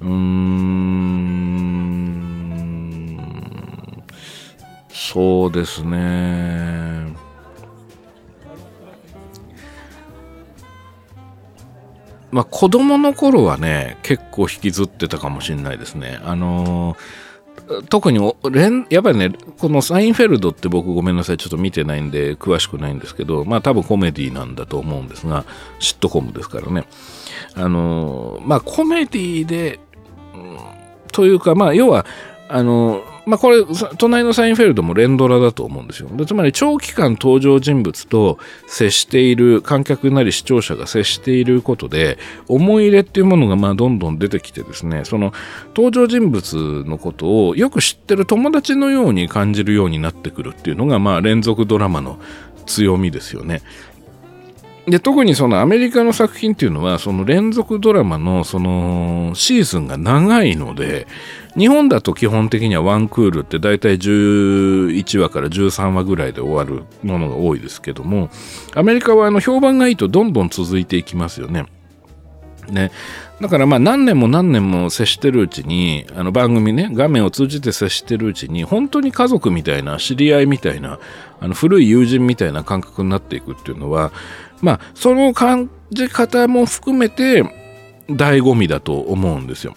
[0.01, 1.53] うーん。
[4.89, 7.13] そうですね。
[12.31, 16.19] まあ子供の頃はね、結構引きずってたかもしれないですね。
[16.23, 17.32] あのー
[17.89, 18.19] 特に
[18.89, 25.45] やっぱりね、このサインフェルドって僕ごめんなさい、ちょっと見てないんで詳しくないんですけど、まあ多分コメディなんだと思うんですが、
[25.79, 26.85] シットコムですからね。
[27.55, 29.79] あの、まあコメディで、
[30.35, 30.57] うん、
[31.11, 32.05] というか、まあ要は、
[32.55, 33.63] あの、まあこれ、
[33.97, 36.09] 隣のサインフェルドも連ドラだと思うんですよ。
[36.13, 38.37] でつまり長期間登場人物と
[38.67, 45.33] 接している、観客なり視聴者が接していることで、思い入れっていうものがまどんどん出てきてですね、その
[45.75, 52.19] 登場人物のことをよく知ってる友達のように感じるようになってくるっていうのがまあ連続ドラマの
[52.67, 53.63] 強みですよね。
[54.85, 61.07] で特にそのアメリカの作品っていうのはその連続ドラマのそのシーズンが長いので
[61.57, 68.29] 日本だと基本的にはワンクールって大体11話から13話ぐらいで終わるものが多いですけども
[68.75, 71.65] アメリカはあの評判がいいとどんどん続いていきますよね。
[72.69, 72.91] ね、
[73.41, 80.97] だからまあ何年も何年も接してるうちにあの番組ね画面を通じて接してるうちに本当に家族みたいな知り合いみたいな
[81.41, 84.13] あの古い友人みたいな感覚になっていくっていうのは
[84.63, 87.43] まあその感じ方も含めて
[88.07, 89.75] 醍醐味だと思うんですよ。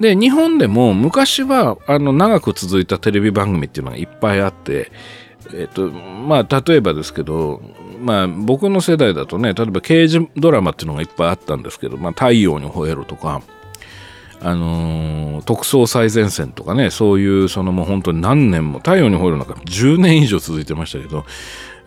[0.00, 4.92] で日本でも昔はあの長く続いたテレビ番組っていうのがいっぱいあって、
[5.54, 7.62] えっとまあ、例えばですけど、
[8.00, 13.40] まあ、僕の世代だとね例えば刑事ドラマっていうのがいっぱいあったんですけど「まあ、太陽に吠えろ」とか、
[14.42, 21.24] あのー、特捜最前線とかねそういうそのもう本当に何年も「太陽に吠えろ」なんか10年以上続いてましたけど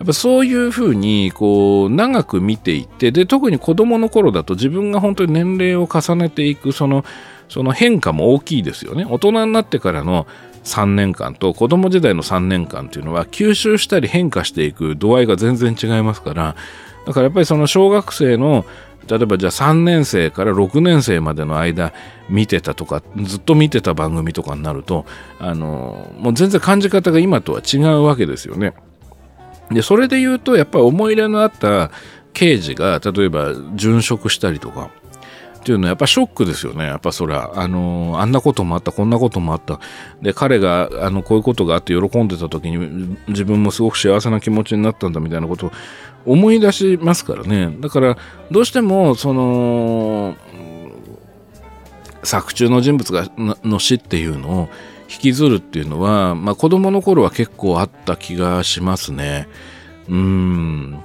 [0.04, 7.04] っぱそういうふうにこう長く見ていってで特に子供の頃だと自分が本当に年齢を重ねていくその
[7.50, 9.06] その変化も大きいですよね。
[9.10, 10.28] 大人になってからの
[10.64, 16.56] 3年間と子供時代の3年間っていうのは吸収したり変化していく度合いが全然違いますから
[17.06, 18.66] だからやっぱりその小学生の
[19.08, 21.94] 例えばじゃあ3年生から6年生までの間
[22.30, 25.06] 見てたとかずっと見てた番組とかになると
[25.40, 28.74] あのもう全然感じ方が今とは違うわけですよね。
[29.72, 31.92] でそれで言うとやっぱり思い入れのあった
[32.34, 34.92] 刑事が例えば殉職したりとか
[35.60, 36.86] っていうのはやっぱショックですよね。
[36.86, 39.80] やっぱそりゃ、あのあんなこともあった、こんなこともあった。
[40.22, 45.72] で、彼が、あの、こういうことがあって喜んでた時に自分もすごく幸せな気持ちになったんだみたいなことを
[46.26, 47.76] 思い出しますからね。
[47.82, 48.18] だから、
[48.50, 50.38] どうしても、その、
[52.24, 54.70] 作中の人物がの死っていうのを
[55.12, 59.48] 引きずるっていうのは、まあ子供の頃は結構あった気がしますね。
[60.08, 61.00] うん。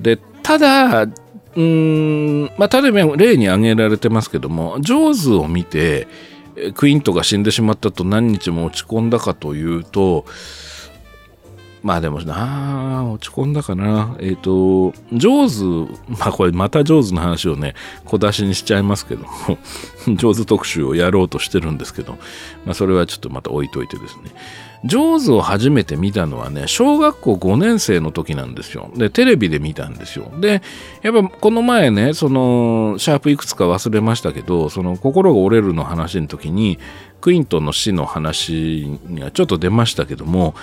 [0.00, 6.06] で、ただ、うーん、まあ、例えば例に挙げられてますけども、ジョーズを見て、
[6.74, 10.24] クイントが死んでしまったと何日も落ち込んだかというと、
[11.82, 14.16] まあでもな落ち込んだかな。
[14.20, 17.74] えっ、ー、と、ジョーズ、 まあこれまたジョーズの話をね、
[18.04, 19.28] 小出しにしちゃいますけども、
[20.06, 22.18] ジョーズ特集をやろうとしてるんですけど、
[22.64, 24.30] まあそれはちょっとまた置いといてですね。
[24.84, 28.90] ジョーズを初めて見たのはね、小学校5年生の時なんですよ。
[28.96, 30.32] で、テレビで見たんですよ。
[30.40, 30.62] で、
[31.02, 36.78] やっぱこの前ね、その、シャープいくつか忘れましたけど、その、心が折れるの話の時に、
[37.20, 40.54] クイントンの死の話がちょっと出ましたけども、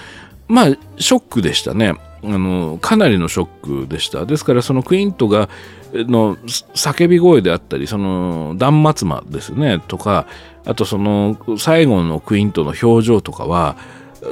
[0.48, 0.66] まあ、
[0.98, 1.94] ショックでしたね。
[2.24, 4.26] あの、かなりのショックでした。
[4.26, 5.50] ですから、そのクイントが、
[5.94, 10.28] の叫び声であったり、その断末魔ですね、とか、
[10.66, 13.78] あとその最後のクイントの表情とかは、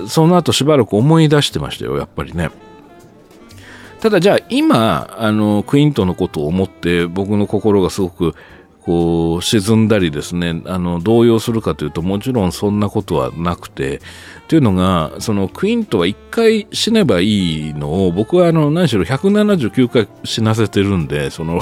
[0.08, 2.50] その後しばらく思い出してましたよ、やっぱりね。
[4.02, 8.36] ただじゃあ今、あの、クイントのことを思って僕の心がすごく
[8.86, 14.00] こう沈んだりですね、あの、動揺するかというともちろんそんなことはなくて、
[14.48, 21.60] というのが、そのクイントは一回死ねばいいのを僕はあの、何しろ179回死なせてるんで、その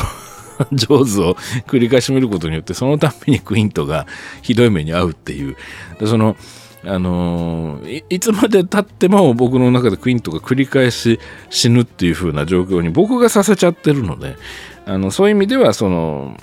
[0.74, 1.36] ジョーズを
[1.68, 4.06] 繰り返し見ることによって、そのためにクイントが
[4.42, 5.56] ひどい目に遭うっていう。
[6.06, 6.36] その、
[6.86, 14.36] あのー、いつまでたっても僕の中でクイントが繰り返し死ぬっていう風な状況に僕がさせちゃってるので、
[14.86, 16.36] あのそういう意味ではその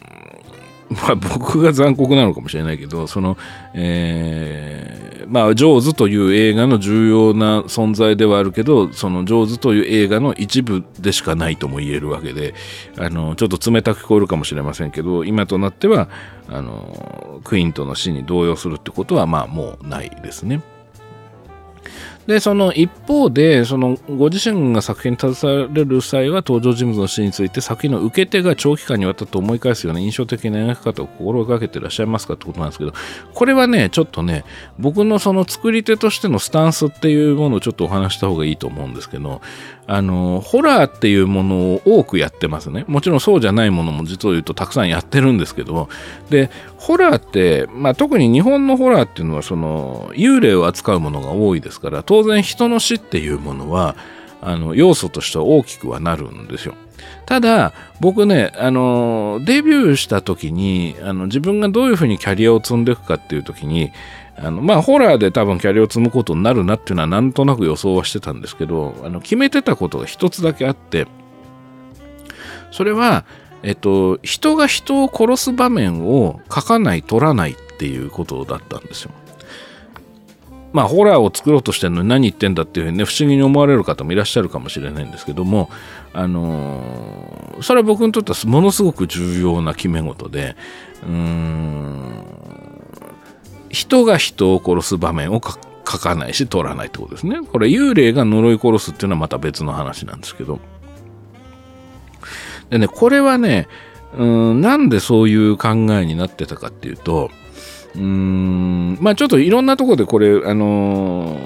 [0.91, 3.38] まあ、僕が残酷なのかもしれないけど、その、
[3.74, 12.55] えー、まあ、ジョーズという映画の重要な存在ではあるけど、そのジョーズという映画の一部でしかないとも言えるわけで、
[12.99, 16.09] あの、ちょっと冷たく聞こえるかもしれませんけど、今となっては、
[16.49, 20.61] あの、クイーンとの死に動揺するってことは、まあ、もうないですね。
[22.27, 32.93] で、その一方で、そのご自身が作品に携われる際は登場人物の死について作品の受け手が長期間にわたって思い返すような印象的な描き方を心がけてらっしゃいますかってことなんですけど、
[33.35, 34.45] これはね、ちょっとね、
[34.79, 39.41] 僕のその作り手としてのスタンスっていうものをちょっとお話した方がいいと思うんですけど、
[39.93, 45.88] あのホラーっていうものを多くやってますねもちろんそうじゃないものも実を言うとたくさんやってるんですけど
[46.30, 53.97] でホラーって、まあ、特に日本のホラーっていうのはその幽霊を扱うものが多いですから当然人の死っていうものは
[54.41, 56.74] あの要素としては大きくはなるんですよ。
[57.26, 63.91] ただ僕ねあのデビューした時にあの自分がどういうふうにキャリアを積んでいくかっていう時に
[64.43, 71.07] あのまあホラーで多分キャリアを積むことになるなっていうのはなんとなく予想はしてたんですけどあの決めてたことが一つだけあって
[72.70, 73.26] それは
[73.62, 79.11] えっと人が人を殺す場面を書かない撮らないっていうことだったんですよ。
[80.72, 85.68] まあホラーを作ろうとしてるのに何言ってんだっていうふうにね不思議に思われる方もいらっしゃるかもしれないんですけども
[86.12, 90.55] あのー、それは僕にとってはものすごく重要な決め事で
[91.03, 92.24] うーん
[93.71, 97.41] 人が人を殺す場面を書かないし撮らないってことですね。
[97.43, 100.61] これ幽霊が呪い殺すっていうのはまた別の話なんですけど。
[102.68, 103.66] でねこれはね
[104.16, 107.31] うんなんでそういう考えになってたかっていうと
[107.95, 111.41] うーんまあちょっといろんなとこでこれあのー、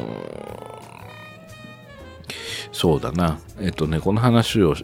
[2.72, 3.38] そうだな。
[3.60, 4.74] えっとねこの話を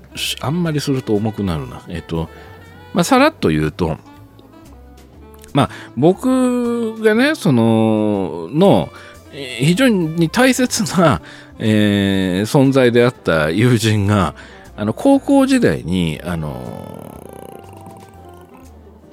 [0.40, 1.82] あんまりすると重くなるな。
[1.88, 2.28] えっと
[2.94, 3.98] まあさらっと言うと
[5.52, 8.88] まあ僕がねそのの
[9.32, 11.22] 非常に大切な、
[11.58, 14.34] えー、存在であった友人が
[14.76, 17.20] あの高校時代にあの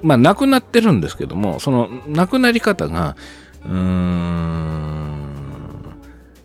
[0.02, 3.16] まあ、亡くなってるんですけども、その亡くなり方が、
[3.64, 4.78] うーん、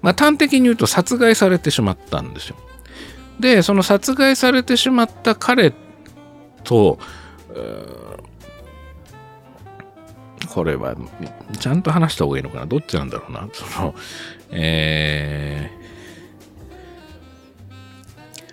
[0.01, 2.55] まあ、端的に言うと殺害されてしまったんですよ。
[3.39, 5.73] で、その殺害されてしまった彼
[6.63, 6.99] と、
[10.53, 10.95] これは、
[11.59, 12.67] ちゃんと話した方がいいのかな？
[12.67, 13.49] どっちなんだろうな？
[13.51, 13.95] その、
[14.51, 15.71] え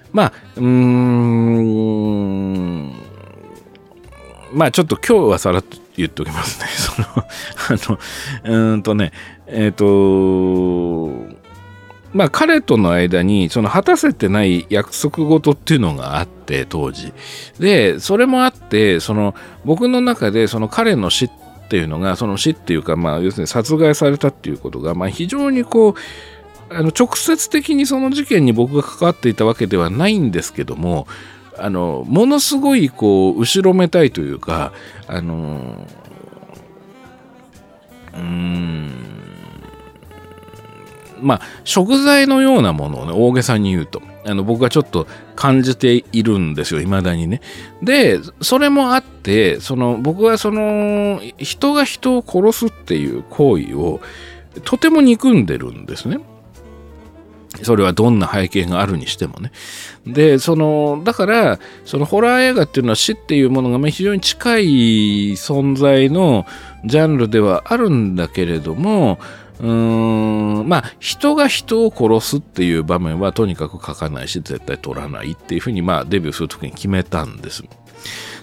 [0.07, 2.93] ー、まあ、うーん、
[4.55, 6.69] まあちょっと今日はさらっと言っておきますね。
[6.73, 7.25] その、あ
[8.49, 9.13] の、うんとね、
[9.47, 9.83] えっ、ー、
[11.29, 11.37] と、
[12.15, 17.13] まあ彼との間にその果たせてない約束事っていうのがあって当時。
[17.59, 19.35] で、それもあってその
[19.67, 25.95] 僕の中でその彼の死っていうのがその死っていうかまあ要するに殺害されたっていうことがまあ非常にこう
[26.75, 31.07] あの直接的にその事件に僕が関わっていたわけではないんですけども
[31.59, 34.73] あのものすごいこう後ろめたいというか
[35.07, 35.87] あの
[38.15, 38.91] うん
[41.21, 44.10] まあ食材のようなものをね大げさに言うと。
[44.25, 47.41] あの僕はちょっと感じているんですよ未だにね。
[47.83, 54.01] でそれもあってその僕はその人が人を殺すっていう行為を
[54.65, 56.19] とても憎んでるんですね。
[57.63, 59.51] それはどんな背景があるにしてもね。
[60.07, 64.63] で、その、だから、そのホラー映画っていうのは死っていうものが非常に近い
[65.33, 66.47] 存在の
[66.85, 69.19] ジャンルではあるんだけれども、
[69.63, 77.65] うん、まあ、人が人を殺すっていう場面はとにかく書かないし、絶対撮らないっていうふうに、まあ、デビューするときに決めたんです。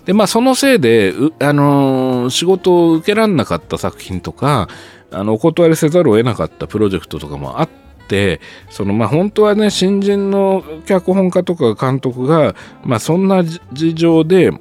[0.05, 4.69] で、まあ、そのせいで、あのー、仕事を受けられなかった作品とか、
[5.11, 7.69] あの、お断りせざるを得なかったプロジェクトとかもあっ
[8.07, 8.39] て、
[8.69, 14.51] そのまあ本当はね新人の脚本家とか監督が、まあ、そんな事情で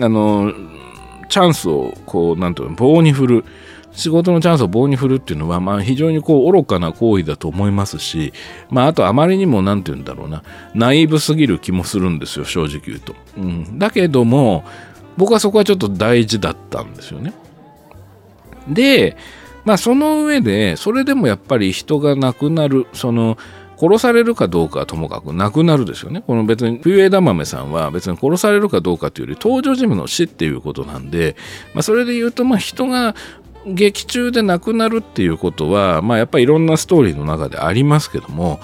[0.00, 0.52] あの
[1.28, 3.44] チャンスをこうなんていうの棒に振る
[3.92, 8.32] 仕事のチャンスを棒に振るっていうのは、まあ、非常にこう愚かな行為だと思いますし、
[8.70, 10.42] まあ、あとあまりにも何て言うんだろうな。
[10.74, 14.64] ナイーブすぎる気もするんですよ正直言うと、うん、だけども
[15.16, 17.34] 僕はそこはちょっと大事だったんですよね。
[18.68, 19.16] で
[19.64, 23.36] まあその上でそれでもやっぱり人が亡くなるその
[23.80, 26.22] 殺されるかどうかはともかく亡くなるですよね。
[26.26, 31.34] この別に冬枝豆さんは別に殺されるかどうかというより登場人物の死っていうことなんで、
[31.72, 33.14] まあ、それで言うとまあ人が
[33.66, 38.60] 劇中で亡くなるっていうことは、まあ、やっぱりいろんなストーリーの中でありますけども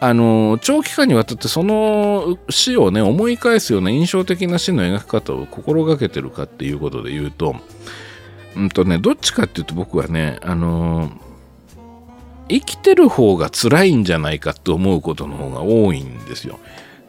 [0.00, 7.56] あの長期間にわたってその死をね思い返すような印象的な死の描き方を心がけてるかっていうことで言うと
[8.56, 11.10] うんとね、どっちかっていうと僕はね、あの、
[12.48, 16.58] 生きてる方が辛いんじゃないかって思うことの方が多いんですよ。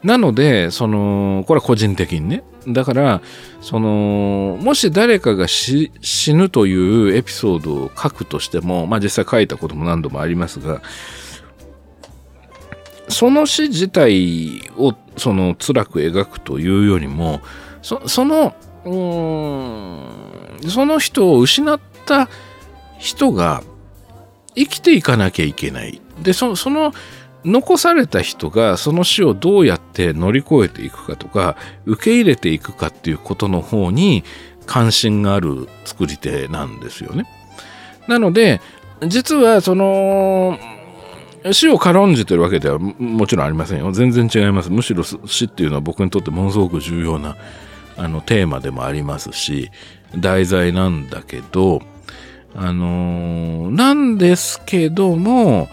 [0.06, 2.44] なので、その、これは個人的にね。
[2.68, 3.22] だから、
[3.60, 5.90] その、もし誰かが死
[6.28, 10.80] ぬというエピソードを書くとしても、まあ実際書いたことも何度もありますが、
[13.08, 17.40] その死自体をその辛く描くというよりも、
[17.82, 18.54] そその、
[18.84, 22.28] その人を失った
[23.00, 23.64] 人が
[24.54, 26.00] 生きていかなきゃいけない。
[26.22, 26.92] で、そその
[27.46, 34.24] 残された人がその死をどうやって乗り越えていくかとか受け入れていくかっていうことの方に
[34.66, 37.26] 関心がある作り手なんですよね。
[38.08, 38.60] なので
[39.06, 40.58] 実はその
[41.52, 43.92] 死を軽んじてるわけではもちろんありませんよ。
[43.92, 44.70] 全然違います。
[44.70, 47.36] むしろ死っていうのは僕にとってものすごく重要な
[47.96, 49.70] あのテーマでもありますし
[50.16, 51.80] 題材なんだけど
[52.54, 55.68] あのー、なんですけども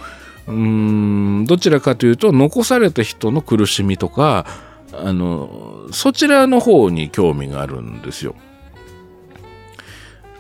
[0.48, 4.46] うんどちらかというと残された人の苦しみとか
[4.92, 8.36] あのそちらの方に興味があるんですよ。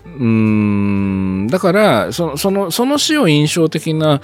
[0.06, 4.22] うんだからそのそのその死を印象的な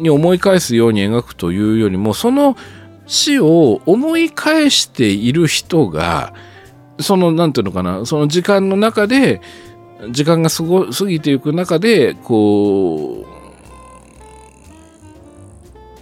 [0.00, 2.56] に思い返すように描くというよりもその
[3.06, 6.32] 死を思い返している人が
[6.98, 9.40] その何て言うのかなその時間の中で
[10.10, 10.62] 時間が過
[11.06, 13.39] ぎていく中でこう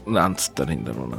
[0.08, 1.18] なんつったらいいんだろうな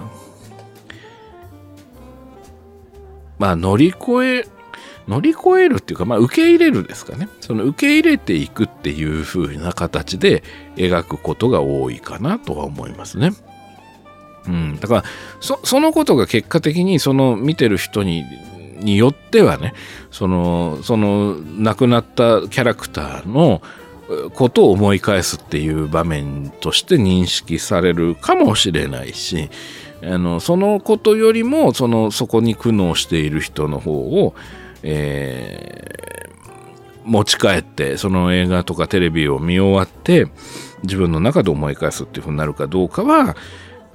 [3.37, 4.47] まあ乗り越え
[5.07, 7.29] 乗り越えるっていうか、まあ、受け入れるですかね。
[7.41, 10.43] その受け入れていくっていう風な形で
[10.75, 13.31] 描くことが多いかなとは思いますね。
[14.45, 15.03] うん、だから
[15.39, 18.23] そそのことが結果的にその見てる人に
[18.79, 19.73] によってはね
[20.11, 23.61] そのその亡くなったキャラクターの
[24.33, 29.49] ことを思い返すっていう場面として認識されるかもしれないし
[30.01, 34.33] あのそのことよりもそのそこに苦悩している人の方を、
[34.81, 40.27] えー、持ち帰ってその映画とかテレビを見終わって
[40.83, 43.35] 自分の中で思い返すっていうふうになるかどうかは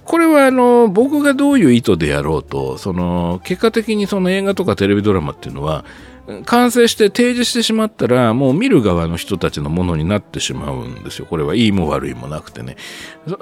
[0.05, 5.85] これはあの僕がどういう意図でやろうとその結果的にその映画とかテレビドラマっていうのは
[6.47, 12.77] 完成して提示してしまったらもう見る側の人たちのものになってしまうんですよこれはいいも悪いもなくてね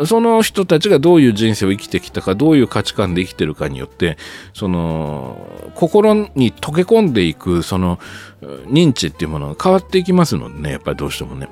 [0.04, 4.18] その人たちがどういう人生を生きてきたかどういう価値観で生きてるかによって
[4.52, 5.46] その
[5.76, 8.00] 心に溶け込んでいくその
[8.40, 11.48] 認知っていうものが変わっていきますのでねやっぱりどうしてもね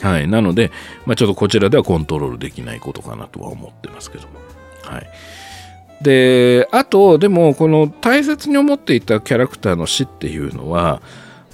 [0.00, 0.28] はい。
[0.28, 0.70] なので、
[1.06, 4.34] まあ、ちょっとこちらではコントロールできないことかなとは思ってますけども。
[4.82, 5.08] はい。
[6.02, 11.00] で、あと、でも、この大切に思っていたキャラクターの死っていうのは、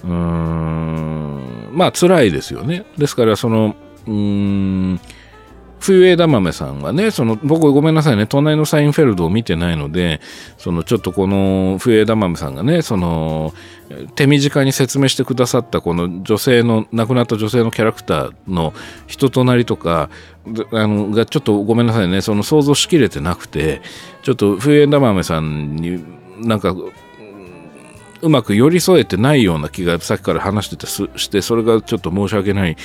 [0.05, 2.85] うーん、まあ、辛いですよね。
[2.99, 5.01] ですから、その、うーん、
[5.83, 10.21] 冬枝豆さんはね、その、僕ごめんなさいね、隣のサインフェルドを見てないので、
[10.57, 13.53] その、ちょっとこの冬枝豆さんがね、その、
[14.15, 18.73] 手短に説明してくださったこの女性の、亡くなった女性のキャラクターの
[19.09, 20.09] 人となりとか、
[20.73, 23.83] あの、がちょっとごめんなさいね、その想像しきれてなくて、
[24.23, 26.05] ちょっと冬枝豆さんに
[26.39, 26.77] なんか、
[28.23, 32.77] うまく寄り添えてないような気がさっきから話しててしてそれがちょっと申し訳ない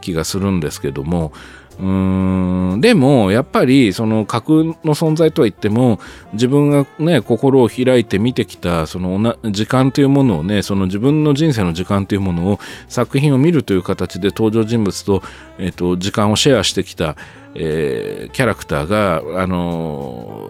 [0.00, 1.32] 気がするんですけども
[1.78, 6.00] うんでもやっぱりその架空の存在とは言っても
[6.32, 15.22] 自分がね心を開いて見てきたその時間というものをねその自分の人生の時間というものを作品を見るという形で登場人物と,、
[15.58, 17.16] えーと、時間をシェアしてきた、
[17.54, 20.48] えー、キャラクターが、あの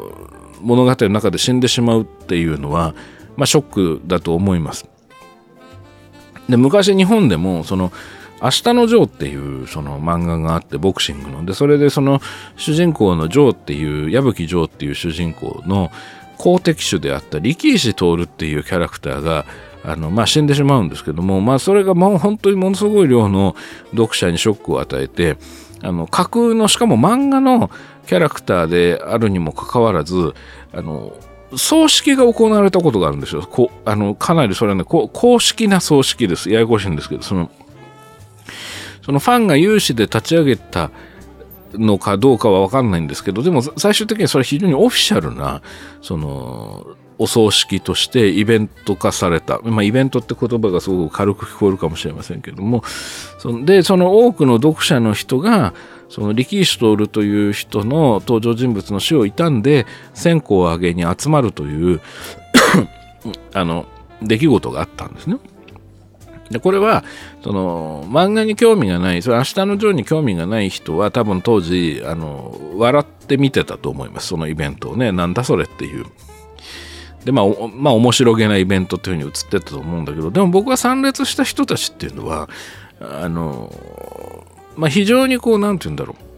[0.55, 2.95] ー、物語の中で死んでしまうっていうのは、
[3.37, 4.87] まあ、ショックだと思います。
[6.49, 7.91] で昔日本でもその
[8.43, 12.21] 明日のジョーっていうその漫画があってボクシングのでそれでその
[12.57, 15.91] 主人公のジョーっていう矢吹ジョーっていう主人公の
[16.37, 19.47] 公敵手であった力石徹っていうキャラクターが
[19.85, 23.55] あのまあ、死んでしまうんですけども、まあ、それがもう本当にものすごい量の
[23.93, 25.37] 読者にショックを与えて
[25.81, 27.71] あの架空のしかも漫画の
[28.09, 30.35] キャラクターであるにもかかわらず
[30.73, 31.13] あの
[31.55, 33.43] 葬式が行われたことがあるんですよ。
[33.43, 36.51] こあのかなりそれはね公式な葬式です。
[36.51, 37.51] ややこしいんですけど、その
[39.07, 40.91] そのファンが有志で立ち上げた
[41.75, 45.63] のかどうかは分かんないんですけどでも最終的にそれ非常にオフィシャルな
[46.03, 52.83] そのお葬式としてイベント化された、まあ、イベントって言葉がすごく軽く聞こえるかもしれませんけども
[53.39, 55.73] そでその多くの読者の人が
[56.09, 62.01] その力士徹という人の登場人物の死を悼んで線香をあげに集まるという
[63.55, 63.87] あの
[64.21, 65.37] 出来事があったんですね。
[66.51, 67.05] でこれは
[67.43, 74.29] その漫画に興味がないそれ明日のジョーに興味がない人は多分当時あの笑って見てたと思います。
[74.29, 75.11] そのイベントをね。
[75.13, 76.07] なんだそれっていう。
[77.25, 82.49] でまあまあ面白げなイベントっていうふうに映ってたと思うんだけどでも僕は参列した人たちっていうのは
[83.01, 83.73] あの
[84.77, 86.36] まあ非常にこう何て言うんだろう。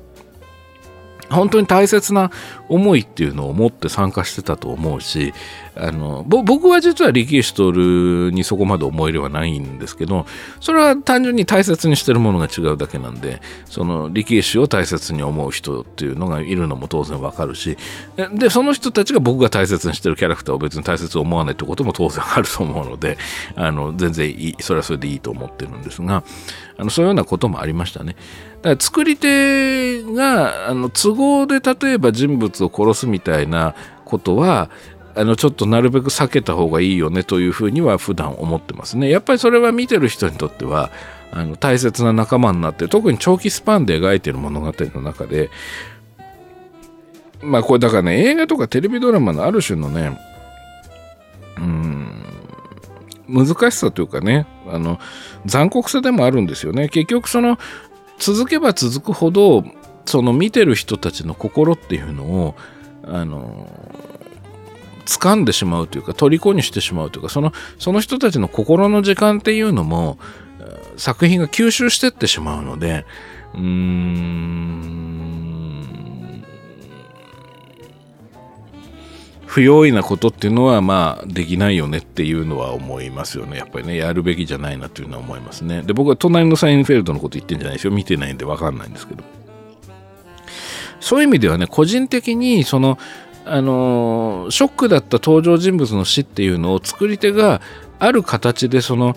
[1.30, 2.30] 本当に大切な
[2.68, 5.32] 思いっていうのを持って参加してたと思うし
[5.74, 10.26] あの僕は実は力士徹にそこまで思い入れはないんですけど
[10.60, 17.78] それは単純に大切にしてるものが違うだけなんでその力士を大切に思う人っていうのがいるのも当然わかるし
[18.34, 23.18] でその人たちが僕が大切にしてるキャラクターを別に大切に思わないってことも当然あると思うので
[23.54, 26.24] あの全然いいそれはそれでいいと思ってるんですが
[26.76, 28.16] あのそういうようなこともありましたね。
[28.62, 33.74] だから作り手があの都合で例えば人物を殺すみたいな
[34.04, 34.70] ことは
[35.14, 39.10] あのちょっとなるべく避けた方がいいよねというふうには普段思ってますね。
[39.10, 40.90] やっぱりそれは見てる人にとっては
[41.32, 45.50] あの大切な仲間になって特に長期スパンで描いてる物語の中で
[47.42, 50.18] まあこれだからね映画とかテレビドラマのある種のね
[51.58, 52.08] うん
[53.28, 54.98] 難しさというかねあの
[55.44, 57.58] 残酷さでもあるんですよね結局その
[58.18, 59.64] 続けば続くほど
[60.06, 62.54] その見てる人たちの心っていうのを
[63.04, 63.68] あの
[65.06, 70.18] 掴んでしまうというか虜にしてしまうというかそのその人たちの心の時間っていうのも
[70.96, 73.06] 作品が吸収してってしまうので
[73.54, 74.58] うーん。
[79.48, 83.56] 不用意なことっていうのはまあできないよねっていうのは思いますよね。
[83.56, 85.82] やっぱりねやるべきじゃないなっていうのは思いますね。
[85.82, 89.24] で僕は隣のサインフェルドのこと言ってんじゃないですよ見てないんで分かんないんですけど。
[91.00, 92.98] そういう意味ではね個人的にその
[93.46, 97.62] あのショックだった登場人物の死っていうのを作り手が
[97.98, 99.16] ある形でその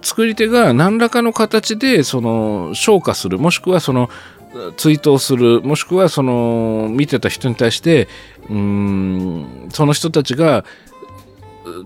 [0.00, 3.38] 作り手が何らかの形でその消化する。
[3.38, 4.08] もしくはその
[4.76, 8.08] 追悼するもしくはその見てた人に対して
[8.50, 10.64] うんその人たちが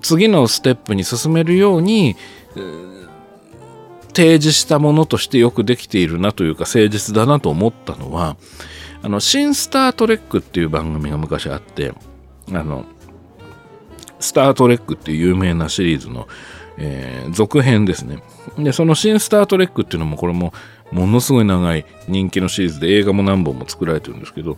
[0.02, 2.16] 次のステップに進めるように
[4.08, 8.36] 提示したものとしてよくできているなというか誠実だなと思ったのは
[9.06, 11.92] あの、新スタートレックっていう番組が昔あって、
[12.52, 12.84] あの、
[14.18, 16.26] スタートレックっていう有名なシリーズの、
[16.76, 18.18] えー、続編ですね。
[18.58, 20.52] で、その新スタートレックっていうのもこれも
[20.92, 24.56] ものすごい長い人気のシリーズで映画も何本も作られてるんですけど、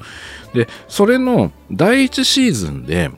[0.54, 3.10] で、それの第1シーズンで、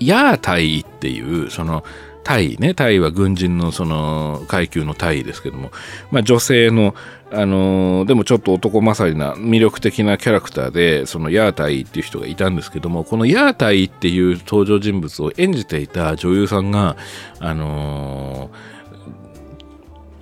[0.00, 1.84] ヤータイっていう、その、
[2.22, 5.70] タイね、タイは軍人のその階級のタイですけども、
[6.10, 6.94] まあ女性の、
[7.32, 16.96] あのー、でもちょっと男勝りな魅力的なキャラクターで、そのヤータイっていう人がいたんですけども、このヤータイっていう登場人物を演じていた女優さんが、
[17.38, 18.69] あのー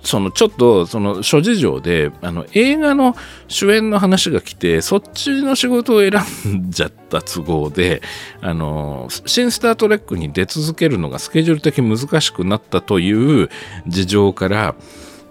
[0.09, 3.15] そのちょっとその諸事情であの映画の
[3.47, 6.13] 主演の話が来てそっちの仕事を選
[6.51, 8.01] んじゃった都合で
[8.41, 13.51] あの新スター・トレックに出続けるのがスケジュール的に難しくなったという
[13.85, 14.73] 事情から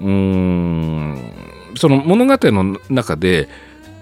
[0.00, 1.32] うーん
[1.76, 3.48] その物語の中で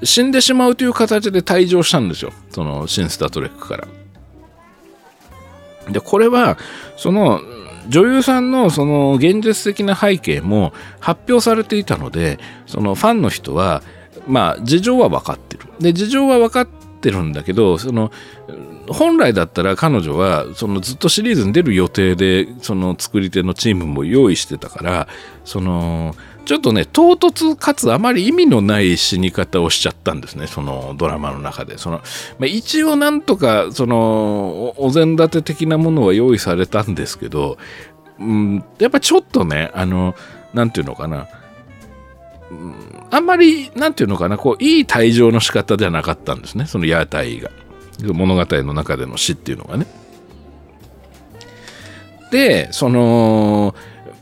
[0.02, 3.88] 死んでしまうという形で退場したんですよその新スター・トレックから。
[5.90, 6.58] でこれは
[6.98, 7.40] その
[7.88, 13.82] 女優さんのその現実的な背景も発表されていたのでそのファンの人は
[14.26, 15.64] まあ事情は分かってる。
[15.80, 16.66] で事情は分かっ
[17.00, 18.10] てるんだけどその
[18.88, 25.08] 本来だったら彼女はそのずっとシリーズに出る予定でその作り手のチームも用意してたから
[25.44, 26.14] その
[26.46, 31.76] ちょっとね唐突かつあまり意味のない死に方をしちゃったんですねそのドラマの中で。
[31.76, 31.98] その、
[32.38, 37.58] まあ、一応なんとかそのお膳立て的なものは用意されたんですけど、
[38.20, 40.14] うん、やっぱちょっとねあの
[40.54, 41.26] なんていうのかな、
[42.50, 42.74] うん、
[43.10, 47.50] あんまりなんていうのかなこういい退場の仕方じゃなかったんですねその屋台が。
[48.02, 49.86] 物語の中での死っていうのがね。
[52.30, 53.74] でその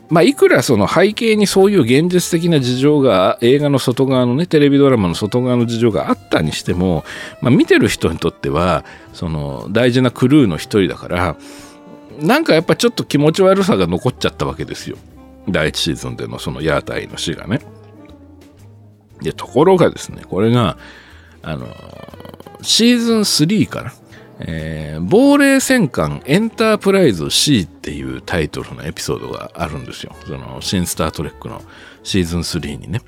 [0.09, 7.03] まあ、いくらその背景にそういう現実的な事情が映画の外側のねテレビドラマの外側の事情があったにしても、
[7.41, 11.37] まあ、見てる人にとってはその大事なクルーの一人だから
[12.19, 14.97] なんかやっぱちょっと気持ち悪さが残っちゃったわけですよ
[15.49, 17.61] 第1シーズンでのそのヤータイの死がね。
[19.21, 20.77] でところがですねこれが
[21.41, 21.67] あの
[22.61, 23.93] シーズン3かな
[24.39, 30.13] えー、亡霊戦艦エンタープライズ C っていうタイトルのエピソードがあるんですよ。
[30.25, 31.61] その新スタートレックの
[32.03, 33.01] シーズン3にね。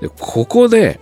[0.00, 0.98] で、ここで、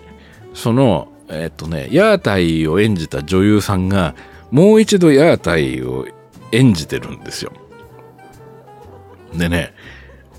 [0.54, 4.14] その、え、っとね、ヤータイを演じた女優さんが、
[4.50, 6.06] もう一度ヤータイを
[6.52, 7.52] 演じてるんですよ。
[9.34, 9.72] でね、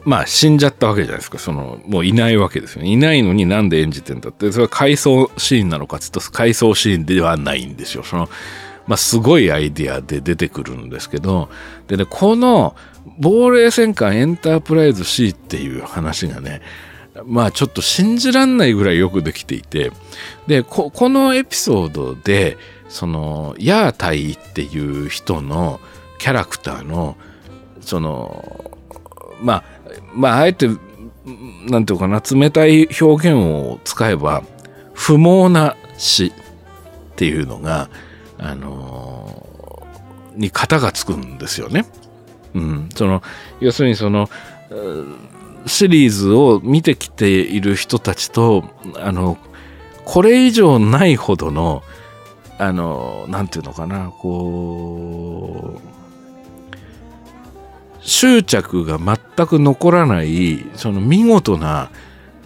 [0.09, 1.37] まあ死んじゃったわけじゃないですか。
[1.37, 2.89] その、もういないわけですよね。
[2.89, 8.01] いないのになんで演じてんだって、それは回想シーンなのかっつうと回想シーンではないんですよ。
[8.03, 8.27] その、
[8.87, 11.49] まあすごいアイディアで出てくるんですけど、
[11.87, 12.75] でね、この
[13.19, 16.63] 亡霊戦艦エンタープライズ C っていう話がね、
[17.25, 19.91] まあちょっと信じらんないぐらいよくできていて
[20.47, 22.57] でこのエピソードで
[22.87, 25.81] そのヤータイっていう人の
[26.17, 27.17] キャラクターの
[27.81, 28.78] その
[29.41, 29.63] まあ
[30.13, 30.67] まああえて
[31.67, 34.43] なんていうかな冷たい表現を使えば
[34.93, 36.31] 不毛な死っ
[37.15, 37.89] ていうのが
[38.37, 41.85] あのー、に型がつくんですよね。
[42.55, 43.21] うん、その
[43.59, 44.29] 要するにその
[45.65, 48.63] シリーズを見てきている人たちと
[48.95, 49.37] あの
[50.05, 51.83] これ以上ないほどの
[52.57, 55.98] あのなんていうのかなこう
[58.01, 61.91] 執着が全く残らないその見事な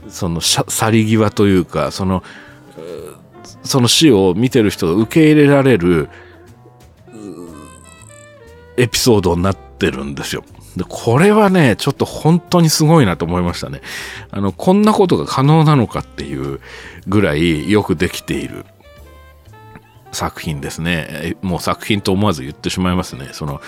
[0.10, 2.24] その去り際というかその
[3.64, 6.10] その死を見てる人が受け入れられる
[8.78, 10.44] エピソードになってるんですよ。
[10.76, 13.82] で、これはね、ちょっと本当にすごいなと思いましたね。
[14.32, 16.60] あの、こんなことが可能なのかっていう
[17.08, 18.66] ぐらいよくできている
[20.12, 21.36] 作品ですね。
[21.42, 23.30] もう作品と思わず言ってしまいますね。
[23.34, 23.62] その、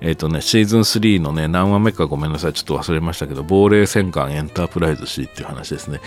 [0.00, 6.00] えっ、ー、とね、シーズン3のね、何話目かごめんなさい、ちょっと忘れましたけど、亡霊戦艦エンタープライズ C っていう話ですね。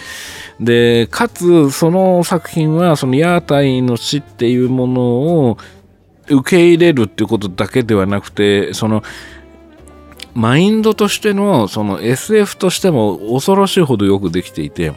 [0.60, 5.58] で、かつ、その作品は、そのヤータイの死っていうものを
[6.28, 9.04] 受け入れるっていうことだけではなくて、その、
[10.34, 14.92] マインドとしての、その SF としても恐ろしいほどよくできていて、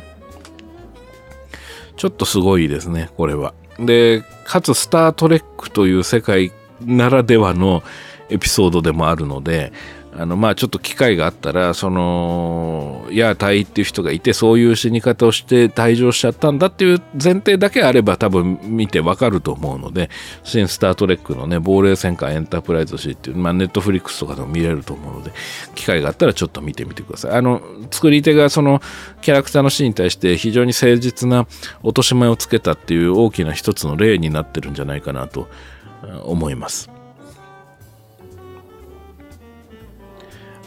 [1.96, 3.52] ちょっとすごいですね、これは。
[3.78, 7.82] で、かつ、スター・トレックという世界ならではの
[8.30, 9.72] エピソードでもあるので、
[10.18, 20.08] あのまあちょっと機会があったらそのいや退位っていう人がいてそういう死に方をして退場しちゃったんだっていう前提だけあれば多分見てわかると思うので
[20.42, 25.32] 新スター・トレックのね亡霊戦艦エンタープライズ C っていう、まあ、ネットフリックスとかでも見れると思うので
[25.74, 27.32] 機会があったらちょっと見てみてください。
[27.32, 28.80] あの作り手がその
[29.20, 31.46] キャラクターの死に対して非常に誠実な
[31.82, 35.48] 落とし前をつけたっていう大きな一つの例になってるんじゃないかなと
[36.24, 36.95] 思います。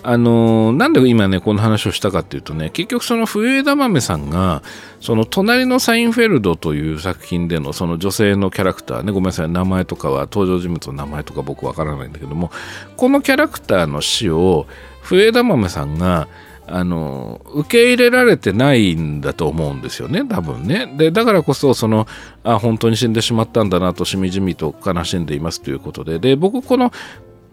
[0.02, 4.64] あのなんで今ねこの話をしたかっていうとね結局その冬枝豆さんが
[5.02, 12.52] その隣のサインフェルドという作品でのその女性のキャラクターねごめんなさい名前とかは登場人物の名前とか僕わからないんだけども
[12.96, 14.68] このキャラクターの死を
[15.02, 16.28] 冬枝豆さんが
[16.72, 20.94] あの受け入れられてないんだと思うんですよね多分ね。
[20.98, 22.08] でだからこそその
[22.44, 26.20] あ本当に死んでしまったんだなとしみじみと悲しんでいますということで。
[26.20, 26.92] で僕この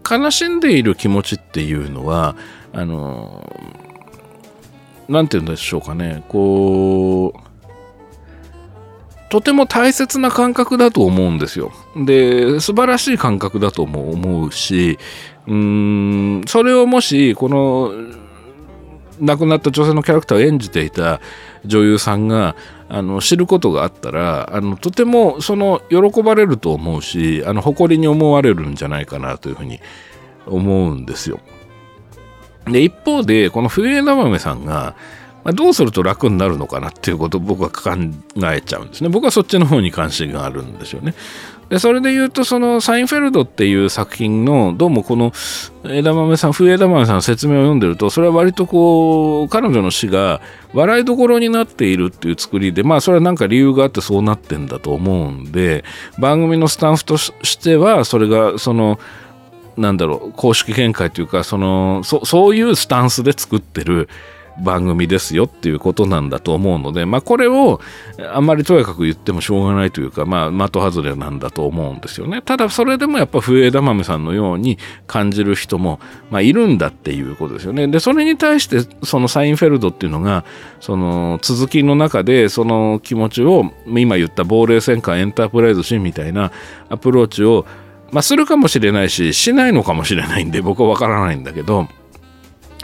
[0.09, 2.35] 悲しんでいる気持ちっていうのは
[2.73, 3.51] あの
[5.09, 7.47] 何て言うんでしょうかねこう
[9.29, 11.73] とても大切な感覚だと思うんですよ。
[11.97, 14.97] で素晴らしい感覚だとも思うし
[15.47, 17.91] うーんそれをもしこの
[19.19, 21.19] 亡くなった女性のキャラクターを演じていた
[21.65, 22.55] 女優さんが
[22.89, 29.79] あの知ることがあったらあのとてもその喜ばれると思うしあの誇りに思われるんじゃないかなというふうに
[30.45, 31.39] 思うんですよ。
[32.65, 34.95] で一方でこの冬枝豆さんが
[35.47, 37.91] ま、どうすると楽になるのかなっていうことを僕は考
[38.51, 39.07] えちゃうんですね。
[39.07, 41.13] 僕はそっちの方に関心があるんですよね。
[41.69, 45.33] で、それで言うと、そのサインフェルドっていう作品の、どうもこの
[45.83, 50.39] 枝豆さん、冬枝豆さんの説明を読んでると、それは割とこう、彼女の死が
[50.73, 55.83] 笑いどころになっているっていう作りで、まあそれはなんか理由があってそうなってんだと思うんで、
[56.17, 58.97] 番組のスタッフとしては、それがその、
[59.75, 64.07] なんだろう、公式見解というか、その、そういうスタンスで作ってる、
[64.61, 67.79] 番組ですよっていうことなんだと思うので、まあ、これを
[68.33, 72.41] あんまりとやかく言ってもしょうがないというか、まあ、的外れなんだと思うんですよね。
[72.41, 77.87] ただ、それでもやっぱ笛枝豆さんのように感じる人も、まあ、いるんだっていうことですよね。
[77.87, 80.43] で、それに対して、そのサインフェルドっていうのが、
[80.79, 86.51] その続きの中で、その気持ちを、今言った亡霊戦艦エンタープライズシーンみたいな
[86.89, 87.65] アプローチを、
[88.11, 91.87] まあ、するかもしれないし、しないのかもしれないんで、僕はわからないんだけど、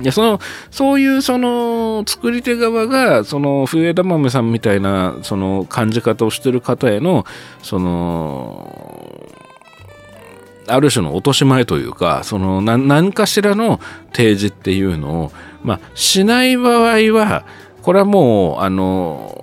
[0.01, 0.39] いやその
[0.71, 7.25] そういうその作り手側がその冬枝豆さんみたいなその感じ方をしてる方への
[7.61, 9.29] その
[10.67, 13.79] ある種の落とし前というかその何かしらの
[14.13, 15.31] 提示っていうのを、
[15.63, 17.45] まあ、しない場合は
[17.81, 19.39] これはもうあの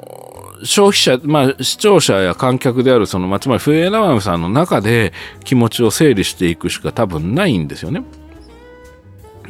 [0.65, 5.13] 消費者、まあ、視聴者や観客であるその、まあ、つまり冬枝豆さんの中で
[5.45, 8.03] 気持ちを整理していくしか多分ないんですよね。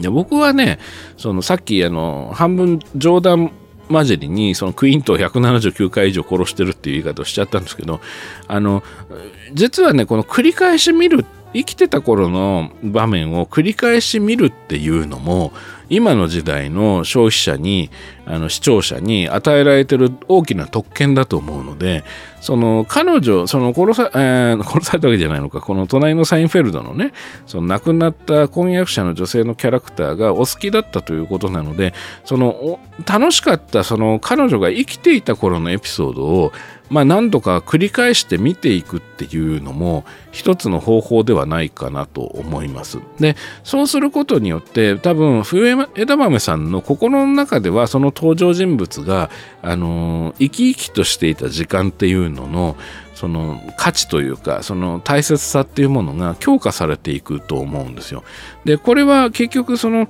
[0.01, 0.79] で僕はね
[1.17, 3.53] そのさっきあの半分冗談
[3.91, 8.01] 交じりにそのクイントを179回以上殺してるっていう言い方をしちゃったんですけど
[8.47, 8.83] あの
[9.53, 15.53] 実はねこの繰り返し見る生きてた頃の場面を繰り返し見るっていうのも
[15.91, 17.91] 今の時代の消費者に
[18.25, 22.05] あの視聴者に与えられてる大きな特権だと思うので
[22.41, 25.61] その彼女その殺さ,、えー、殺されたわけじゃないのか。
[25.61, 27.13] この隣のサインフェルドのね
[27.47, 31.93] その亡くなった婚約者の女性のキャラクターがお好きだったということなので
[32.25, 36.53] その楽しかったその彼女が生きていた頃のエピソードを
[36.91, 42.99] まあ、何度か繰り返して見ていくっていうのも一つの方法ではないかなと思います。
[43.21, 49.31] でそうすることによって多分冬枝豆さんの心の中ではその登場人物が、
[49.63, 52.77] あの生き生きとしていた時間っていうのの
[53.15, 58.25] その価値というかその大切さっていうものが強化されていくと思うんですよ。
[58.65, 60.09] でこれは結局その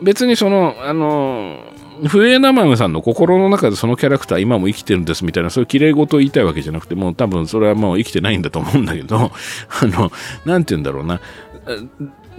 [0.00, 1.60] 別にそのあの
[2.08, 9.16] 笛生豆さんの心の中でそのキャラクター今も生きてるんですみたいなそういう綺麗事を言いたいわけじゃなくてもう多分それはもう生きてないんだと思うんだけど
[9.80, 10.10] あの
[10.44, 11.20] 何て言うんだろうな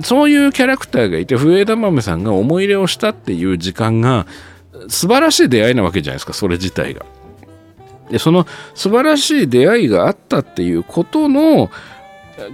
[0.01, 4.25] そういうキャラクターがいて笛枝豆さんが思い入れをしたっていう時間が
[4.89, 7.05] 素晴らしい出会いなわけじゃないですかそれ自体が。
[8.09, 8.45] でその
[8.75, 11.71] 素晴らしい出会いがあったっていうことの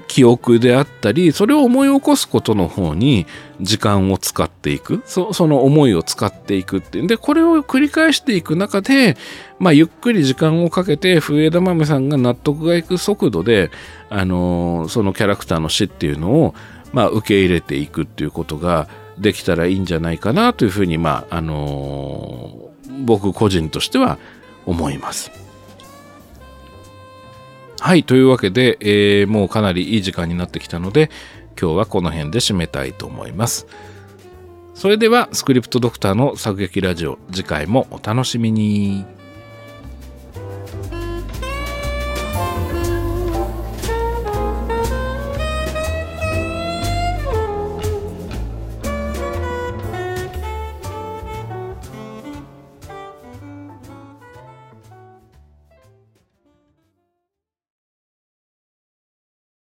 [0.07, 3.26] 記憶であったりそれを思い起こすことの方に
[3.61, 9.15] 時間を使っていくその思いを使っていくっていうでこれを繰り返していく中で、
[9.57, 13.72] まあ、ゆっくり時間をかけて笛枝豆さんが納得がいく速度で、
[14.10, 16.56] あのー、そのキャラクターの死っていうのを、
[16.91, 24.18] まあ、受け入れていくっていうことができたらいいんじゃないかなというふうに、まああのー、僕個人としては
[24.65, 25.48] 思います。
[27.80, 31.10] はい、というわけで、えー、もうかなりいい時間になってきたので、
[31.60, 33.68] 今日はこの辺で締めたいと思います。
[34.73, 39.19] それでは、スクリプトドクターの作劇ラジオ、次回もお楽しみに。